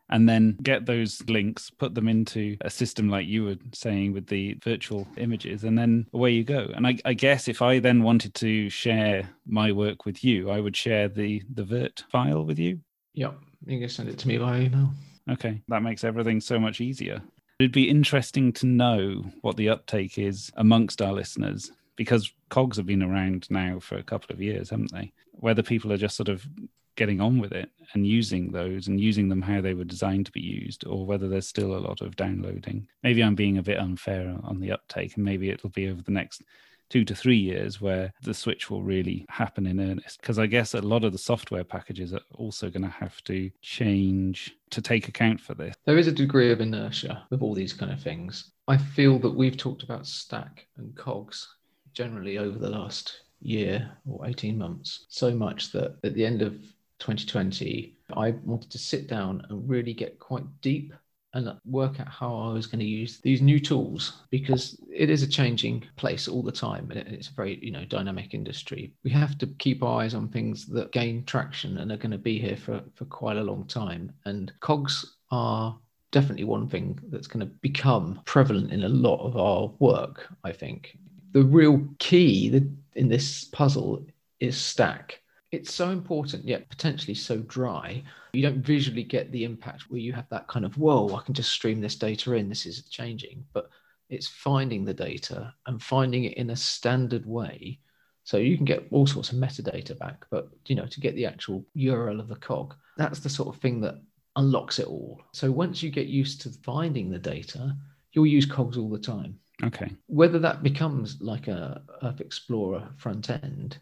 and 0.10 0.28
then 0.28 0.58
get 0.62 0.86
those 0.86 1.22
links, 1.28 1.70
put 1.70 1.96
them 1.96 2.08
into 2.08 2.58
a 2.62 2.70
system 2.70 3.10
like 3.10 3.28
you 3.28 3.44
were 3.44 3.58
saying 3.74 4.14
with 4.14 4.28
the 4.28 4.58
virtual 4.64 5.08
images, 5.18 5.64
and 5.64 5.78
then 5.78 6.08
away 6.14 6.32
you 6.32 6.44
go. 6.44 6.72
And 6.76 6.88
I, 6.88 6.98
I 7.06 7.14
guess 7.14 7.48
if 7.48 7.62
I 7.62 7.80
then 7.80 8.04
wanted 8.04 8.34
to 8.36 8.70
share 8.70 9.30
my 9.46 9.72
work 9.72 10.06
with 10.06 10.24
you, 10.24 10.50
I 10.50 10.60
would 10.60 10.76
share 10.76 11.08
the 11.10 11.42
the 11.54 11.64
vert 11.64 12.04
file 12.12 12.44
with 12.44 12.60
you. 12.60 12.80
Yep, 13.14 13.38
you 13.66 13.80
can 13.80 13.90
send 13.90 14.10
it 14.10 14.18
to 14.20 14.28
me 14.28 14.38
via 14.38 14.62
email. 14.62 14.92
Okay, 15.30 15.62
that 15.68 15.84
makes 15.84 16.04
everything 16.04 16.40
so 16.40 16.60
much 16.60 16.80
easier. 16.80 17.22
It'd 17.60 17.72
be 17.72 17.90
interesting 17.90 18.54
to 18.54 18.68
know 18.68 19.26
what 19.42 19.58
the 19.58 19.70
uptake 19.70 20.18
is 20.18 20.52
amongst 20.58 21.02
our 21.02 21.12
listeners 21.12 21.72
because 21.96 22.32
cogs 22.50 22.78
have 22.78 22.86
been 22.86 23.02
around 23.02 23.48
now 23.50 23.80
for 23.80 23.98
a 23.98 24.04
couple 24.04 24.34
of 24.34 24.42
years, 24.42 24.70
haven't 24.70 24.92
they? 24.94 25.12
Whether 25.32 25.64
people 25.64 25.92
are 25.92 25.98
just 25.98 26.16
sort 26.16 26.30
of 26.30 26.48
getting 26.98 27.22
on 27.22 27.40
with 27.40 27.54
it 27.54 27.70
and 27.94 28.06
using 28.06 28.52
those 28.52 28.88
and 28.88 29.00
using 29.00 29.30
them 29.30 29.42
how 29.42 29.62
they 29.62 29.74
were 29.74 29.86
designed 29.86 30.26
to 30.26 30.32
be 30.34 30.42
used, 30.42 30.86
or 30.86 31.06
whether 31.06 31.30
there's 31.30 31.48
still 31.48 31.76
a 31.76 31.80
lot 31.80 32.02
of 32.02 32.18
downloading. 32.18 32.88
Maybe 33.04 33.24
I'm 33.24 33.36
being 33.36 33.58
a 33.58 33.64
bit 33.64 33.80
unfair 33.80 34.36
on 34.44 34.60
the 34.60 34.74
uptake, 34.74 35.16
and 35.16 35.24
maybe 35.24 35.50
it'll 35.50 35.70
be 35.70 35.88
over 35.88 36.02
the 36.02 36.12
next 36.12 36.44
two 36.90 37.04
to 37.06 37.16
three 37.16 37.38
years 37.38 37.82
where 37.82 38.14
the 38.24 38.34
switch 38.34 38.70
will 38.70 38.82
really 38.82 39.26
happen 39.30 39.68
in 39.68 39.80
earnest. 39.80 40.22
Because 40.22 40.40
I 40.40 40.48
guess 40.48 40.74
a 40.74 40.82
lot 40.82 41.04
of 41.04 41.12
the 41.12 41.18
software 41.18 41.64
packages 41.64 42.14
are 42.14 42.22
also 42.36 42.70
going 42.70 42.84
to 42.84 42.90
have 42.90 43.22
to 43.26 43.50
change 43.62 44.56
to 44.72 44.82
take 44.82 45.08
account 45.08 45.40
for 45.40 45.54
this. 45.54 45.76
There 45.86 45.98
is 45.98 46.08
a 46.08 46.12
degree 46.12 46.52
of 46.52 46.62
inertia 46.62 47.26
with 47.30 47.42
all 47.42 47.54
these 47.54 47.74
kind 47.74 47.92
of 47.92 48.02
things. 48.02 48.52
I 48.68 48.78
feel 48.78 49.20
that 49.20 49.36
we've 49.36 49.58
talked 49.58 49.84
about 49.84 50.04
STAC 50.04 50.66
and 50.78 50.96
cogs 50.96 51.48
generally 51.94 52.38
over 52.38 52.58
the 52.58 52.70
last 52.70 53.22
year 53.40 53.92
or 54.08 54.26
18 54.28 54.58
months 54.58 55.06
so 55.10 55.32
much 55.32 55.72
that 55.72 55.96
at 56.04 56.14
the 56.14 56.26
end 56.26 56.42
of 56.42 56.58
2020, 57.00 57.96
I 58.16 58.32
wanted 58.44 58.72
to 58.72 58.78
sit 58.78 59.08
down 59.08 59.46
and 59.50 59.68
really 59.70 59.94
get 59.94 60.20
quite 60.20 60.46
deep 60.62 60.94
and 61.34 61.54
work 61.66 62.00
out 62.00 62.08
how 62.08 62.36
I 62.36 62.54
was 62.54 62.68
going 62.68 62.80
to 62.80 62.86
use 62.86 63.20
these 63.20 63.42
new 63.42 63.60
tools 63.60 64.24
because 64.30 64.80
it 64.92 65.10
is 65.10 65.24
a 65.24 65.28
changing 65.28 65.84
place 65.96 66.28
all 66.28 66.42
the 66.42 66.52
time 66.52 66.90
and 66.90 67.00
it's 67.14 67.30
a 67.30 67.34
very 67.34 67.60
you 67.62 67.72
know 67.72 67.86
dynamic 67.86 68.34
industry. 68.34 68.94
We 69.04 69.12
have 69.12 69.38
to 69.40 69.48
keep 69.60 69.84
our 69.84 70.02
eyes 70.02 70.16
on 70.16 70.30
things 70.30 70.66
that 70.68 70.92
gain 70.92 71.26
traction 71.26 71.78
and 71.78 71.92
are 71.92 71.98
going 71.98 72.12
to 72.12 72.18
be 72.18 72.40
here 72.40 72.58
for 72.58 72.82
for 72.96 73.06
quite 73.06 73.38
a 73.38 73.44
long 73.44 73.66
time. 73.66 74.14
And 74.26 74.52
cogs 74.62 75.18
are 75.30 75.78
definitely 76.12 76.46
one 76.46 76.68
thing 76.70 77.00
that's 77.10 77.28
going 77.28 77.46
to 77.46 77.54
become 77.62 78.22
prevalent 78.26 78.72
in 78.72 78.84
a 78.84 78.90
lot 78.90 79.20
of 79.26 79.38
our 79.38 79.72
work. 79.80 80.28
I 80.44 80.54
think 80.54 80.98
the 81.34 81.44
real 81.44 81.86
key 82.00 82.62
in 82.96 83.10
this 83.10 83.44
puzzle 83.46 84.06
is 84.40 84.56
STAC 84.56 85.20
it's 85.52 85.74
so 85.74 85.90
important 85.90 86.46
yet 86.46 86.70
potentially 86.70 87.16
so 87.16 87.38
dry. 87.40 88.04
You 88.34 88.44
don't 88.44 88.66
visually 88.66 89.04
get 89.04 89.32
the 89.32 89.44
impact 89.44 89.90
where 89.90 90.00
you 90.00 90.14
have 90.14 90.28
that 90.30 90.48
kind 90.48 90.66
of 90.66 90.78
whoa 90.78 91.16
i 91.16 91.22
can 91.22 91.34
just 91.34 91.52
stream 91.52 91.80
this 91.80 91.96
data 91.96 92.34
in 92.34 92.50
this 92.50 92.66
is 92.66 92.84
changing. 92.84 93.46
But 93.54 93.70
it's 94.10 94.28
finding 94.28 94.86
the 94.86 94.94
data 94.94 95.54
and 95.66 95.82
finding 95.82 96.26
it 96.26 96.34
in 96.34 96.50
a 96.50 96.56
standard 96.56 97.26
way. 97.26 97.80
So 98.24 98.38
you 98.38 98.58
can 98.58 98.66
get 98.66 98.88
all 98.92 99.08
sorts 99.08 99.32
of 99.32 99.38
metadata 99.38 99.98
back 99.98 100.26
but 100.30 100.50
you 100.66 100.76
know 100.76 100.86
to 100.88 101.00
get 101.00 101.16
the 101.16 101.26
actual 101.26 101.66
url 101.78 102.20
of 102.20 102.28
the 102.28 102.36
cog 102.36 102.76
that's 102.98 103.20
the 103.20 103.30
sort 103.30 103.54
of 103.54 103.62
thing 103.62 103.80
that 103.82 104.02
unlocks 104.36 104.80
it 104.80 104.88
all. 104.88 105.22
So 105.32 105.52
once 105.52 105.82
you 105.82 105.90
get 105.90 106.08
used 106.08 106.42
to 106.42 106.50
finding 106.50 107.10
the 107.10 107.20
data 107.20 107.76
you'll 108.12 108.28
use 108.28 108.46
cogs 108.46 108.78
all 108.78 108.90
the 108.90 109.00
time. 109.00 109.40
Okay. 109.64 109.92
Whether 110.08 110.40
that 110.40 110.62
becomes 110.62 111.22
like 111.22 111.48
a 111.48 111.82
earth 112.04 112.22
explorer 112.22 112.88
front 112.98 113.30
end 113.30 113.78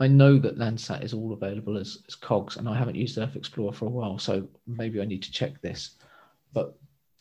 I 0.00 0.06
know 0.06 0.38
that 0.38 0.58
Landsat 0.58 1.02
is 1.02 1.12
all 1.12 1.32
available 1.32 1.76
as, 1.76 1.98
as 2.06 2.14
cogs, 2.14 2.56
and 2.56 2.68
I 2.68 2.76
haven't 2.76 2.94
used 2.94 3.18
Earth 3.18 3.34
Explorer 3.34 3.72
for 3.72 3.86
a 3.86 3.90
while, 3.90 4.18
so 4.18 4.46
maybe 4.66 5.00
I 5.00 5.04
need 5.04 5.22
to 5.24 5.32
check 5.32 5.60
this. 5.60 5.96
But 6.52 6.78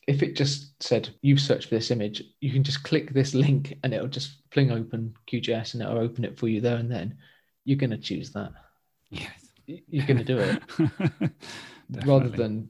if 0.08 0.24
it 0.24 0.36
just 0.36 0.82
said 0.82 1.10
you've 1.22 1.42
searched 1.42 1.70
for 1.70 1.76
this 1.76 1.92
image, 1.92 2.24
you 2.40 2.52
can 2.52 2.64
just 2.64 2.84
click 2.84 3.14
this 3.14 3.34
link 3.34 3.78
and 3.84 3.94
it'll 3.94 4.08
just 4.08 4.38
fling 4.52 4.72
open 4.72 5.14
QGIS 5.32 5.74
and 5.74 5.84
it'll 5.84 5.98
open 5.98 6.24
it 6.24 6.38
for 6.38 6.48
you 6.48 6.62
there 6.62 6.78
and 6.78 6.90
then. 6.90 7.18
You're 7.66 7.78
going 7.78 7.90
to 7.90 7.98
choose 7.98 8.32
that. 8.32 8.54
Yes. 9.10 9.32
You're 9.66 10.06
going 10.06 10.18
to 10.18 10.24
do 10.24 10.38
it 10.38 11.32
rather 12.06 12.30
than 12.30 12.70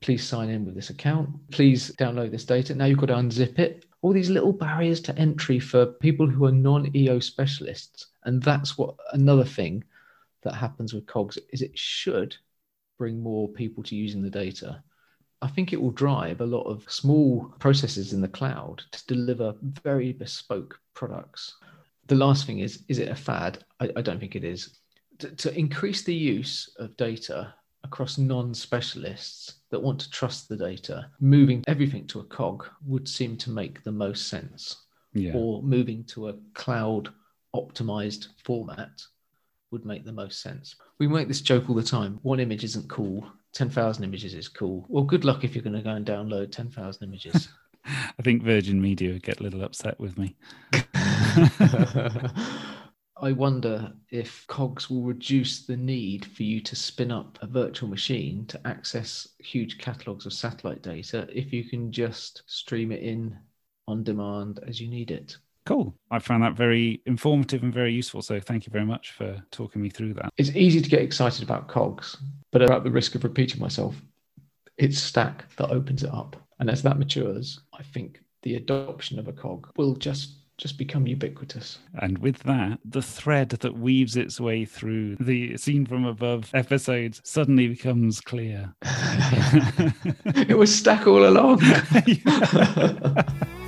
please 0.00 0.26
sign 0.26 0.48
in 0.48 0.64
with 0.64 0.74
this 0.74 0.88
account. 0.88 1.28
Please 1.50 1.94
download 1.98 2.30
this 2.30 2.46
data. 2.46 2.74
Now 2.74 2.86
you've 2.86 2.98
got 2.98 3.06
to 3.06 3.14
unzip 3.14 3.58
it. 3.58 3.84
All 4.00 4.14
these 4.14 4.30
little 4.30 4.52
barriers 4.52 5.00
to 5.02 5.18
entry 5.18 5.58
for 5.58 5.84
people 5.84 6.26
who 6.26 6.46
are 6.46 6.52
non 6.52 6.94
EO 6.96 7.18
specialists 7.18 8.06
and 8.28 8.42
that's 8.42 8.76
what 8.76 8.94
another 9.14 9.44
thing 9.44 9.82
that 10.42 10.54
happens 10.54 10.92
with 10.92 11.06
cogs 11.06 11.38
is 11.50 11.62
it 11.62 11.76
should 11.78 12.36
bring 12.98 13.18
more 13.18 13.48
people 13.48 13.82
to 13.84 13.96
using 13.96 14.22
the 14.22 14.28
data. 14.28 14.82
I 15.40 15.48
think 15.48 15.72
it 15.72 15.80
will 15.80 15.92
drive 15.92 16.42
a 16.42 16.46
lot 16.46 16.64
of 16.64 16.84
small 16.92 17.50
processes 17.58 18.12
in 18.12 18.20
the 18.20 18.28
cloud 18.28 18.82
to 18.92 19.06
deliver 19.06 19.54
very 19.82 20.12
bespoke 20.12 20.78
products. 20.92 21.56
The 22.06 22.16
last 22.16 22.44
thing 22.46 22.58
is 22.58 22.82
is 22.88 22.98
it 22.98 23.08
a 23.08 23.14
fad? 23.14 23.64
I, 23.80 23.88
I 23.96 24.02
don't 24.02 24.20
think 24.20 24.36
it 24.36 24.44
is. 24.44 24.78
To, 25.20 25.30
to 25.30 25.58
increase 25.58 26.02
the 26.02 26.14
use 26.14 26.68
of 26.78 26.98
data 26.98 27.54
across 27.82 28.18
non-specialists 28.18 29.54
that 29.70 29.82
want 29.82 30.00
to 30.00 30.10
trust 30.10 30.50
the 30.50 30.56
data 30.56 31.08
moving 31.18 31.64
everything 31.66 32.06
to 32.08 32.20
a 32.20 32.24
cog 32.24 32.66
would 32.84 33.08
seem 33.08 33.38
to 33.38 33.50
make 33.50 33.82
the 33.84 33.92
most 33.92 34.28
sense. 34.28 34.76
Yeah. 35.14 35.32
or 35.34 35.62
moving 35.62 36.04
to 36.04 36.28
a 36.28 36.34
cloud 36.52 37.08
optimized 37.54 38.28
format 38.44 39.02
would 39.70 39.84
make 39.84 40.04
the 40.04 40.12
most 40.12 40.40
sense. 40.40 40.76
We 40.98 41.06
make 41.06 41.28
this 41.28 41.40
joke 41.40 41.68
all 41.68 41.74
the 41.74 41.82
time. 41.82 42.18
One 42.22 42.40
image 42.40 42.64
isn't 42.64 42.88
cool. 42.88 43.26
10,000 43.52 44.04
images 44.04 44.34
is 44.34 44.48
cool. 44.48 44.86
Well, 44.88 45.04
good 45.04 45.24
luck 45.24 45.44
if 45.44 45.54
you're 45.54 45.64
going 45.64 45.76
to 45.76 45.82
go 45.82 45.90
and 45.90 46.06
download 46.06 46.52
10,000 46.52 47.02
images. 47.06 47.48
I 47.84 48.22
think 48.22 48.42
Virgin 48.42 48.80
Media 48.80 49.12
would 49.12 49.22
get 49.22 49.40
a 49.40 49.42
little 49.42 49.62
upset 49.64 49.98
with 49.98 50.18
me. 50.18 50.36
I 53.20 53.32
wonder 53.32 53.92
if 54.10 54.46
COGS 54.46 54.90
will 54.90 55.02
reduce 55.02 55.66
the 55.66 55.76
need 55.76 56.24
for 56.24 56.44
you 56.44 56.60
to 56.60 56.76
spin 56.76 57.10
up 57.10 57.38
a 57.42 57.46
virtual 57.46 57.88
machine 57.88 58.46
to 58.46 58.60
access 58.66 59.28
huge 59.40 59.78
catalogs 59.78 60.24
of 60.24 60.32
satellite 60.32 60.82
data 60.82 61.26
if 61.32 61.52
you 61.52 61.64
can 61.64 61.90
just 61.90 62.42
stream 62.46 62.92
it 62.92 63.02
in 63.02 63.36
on 63.88 64.04
demand 64.04 64.60
as 64.66 64.80
you 64.80 64.86
need 64.86 65.10
it. 65.10 65.36
Cool. 65.68 65.94
I 66.10 66.18
found 66.18 66.42
that 66.44 66.54
very 66.54 67.02
informative 67.04 67.62
and 67.62 67.74
very 67.74 67.92
useful. 67.92 68.22
So 68.22 68.40
thank 68.40 68.64
you 68.64 68.72
very 68.72 68.86
much 68.86 69.10
for 69.10 69.36
talking 69.50 69.82
me 69.82 69.90
through 69.90 70.14
that. 70.14 70.32
It's 70.38 70.48
easy 70.56 70.80
to 70.80 70.88
get 70.88 71.02
excited 71.02 71.42
about 71.42 71.68
cogs, 71.68 72.16
but 72.52 72.62
at 72.62 72.84
the 72.84 72.90
risk 72.90 73.14
of 73.14 73.22
repeating 73.22 73.60
myself, 73.60 74.00
it's 74.78 74.98
STAC 74.98 75.40
that 75.58 75.68
opens 75.68 76.02
it 76.04 76.10
up. 76.10 76.36
And 76.58 76.70
as 76.70 76.82
that 76.84 76.98
matures, 76.98 77.60
I 77.78 77.82
think 77.82 78.22
the 78.44 78.54
adoption 78.54 79.18
of 79.18 79.28
a 79.28 79.32
cog 79.32 79.68
will 79.76 79.94
just 79.94 80.36
just 80.56 80.78
become 80.78 81.06
ubiquitous. 81.06 81.80
And 82.00 82.16
with 82.18 82.38
that, 82.44 82.78
the 82.84 83.02
thread 83.02 83.50
that 83.50 83.78
weaves 83.78 84.16
its 84.16 84.40
way 84.40 84.64
through 84.64 85.16
the 85.16 85.56
scene 85.58 85.84
from 85.84 86.06
above 86.06 86.50
episodes 86.54 87.20
suddenly 87.24 87.68
becomes 87.68 88.22
clear. 88.22 88.74
it 88.82 90.56
was 90.56 90.70
STAC 90.70 91.06
all 91.06 91.28
along. 91.28 91.60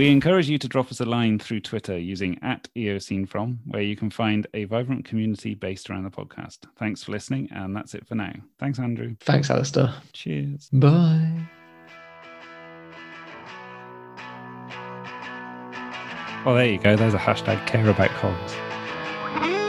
We 0.00 0.08
encourage 0.08 0.48
you 0.48 0.56
to 0.56 0.66
drop 0.66 0.90
us 0.90 1.00
a 1.00 1.04
line 1.04 1.38
through 1.38 1.60
Twitter 1.60 1.98
using 1.98 2.38
at 2.40 2.70
EOSceneFrom, 2.74 3.58
where 3.66 3.82
you 3.82 3.96
can 3.96 4.08
find 4.08 4.46
a 4.54 4.64
vibrant 4.64 5.04
community 5.04 5.54
based 5.54 5.90
around 5.90 6.04
the 6.04 6.10
podcast. 6.10 6.60
Thanks 6.78 7.04
for 7.04 7.12
listening, 7.12 7.50
and 7.50 7.76
that's 7.76 7.92
it 7.92 8.06
for 8.06 8.14
now. 8.14 8.32
Thanks, 8.58 8.78
Andrew. 8.78 9.14
Thanks, 9.20 9.50
Alastair. 9.50 9.92
Cheers. 10.14 10.70
Bye. 10.72 11.30
Oh, 16.46 16.54
there 16.54 16.64
you 16.64 16.78
go. 16.78 16.96
There's 16.96 17.12
a 17.12 17.18
hashtag 17.18 17.66
care 17.66 17.90
about 17.90 18.08
cogs. 18.12 19.59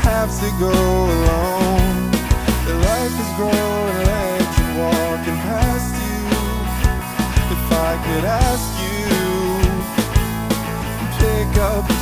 To 0.00 0.50
go 0.58 0.70
alone. 0.70 2.10
The 2.66 2.74
life 2.74 3.14
is 3.20 3.30
growing 3.36 3.98
legs 4.10 4.58
and 4.58 4.78
walking 4.78 5.38
past 5.46 5.94
you. 6.02 6.20
If 7.54 7.64
I 7.70 7.92
could 8.04 8.24
ask 8.24 8.68
you, 8.82 9.06
pick 11.20 11.52
up 11.62 12.01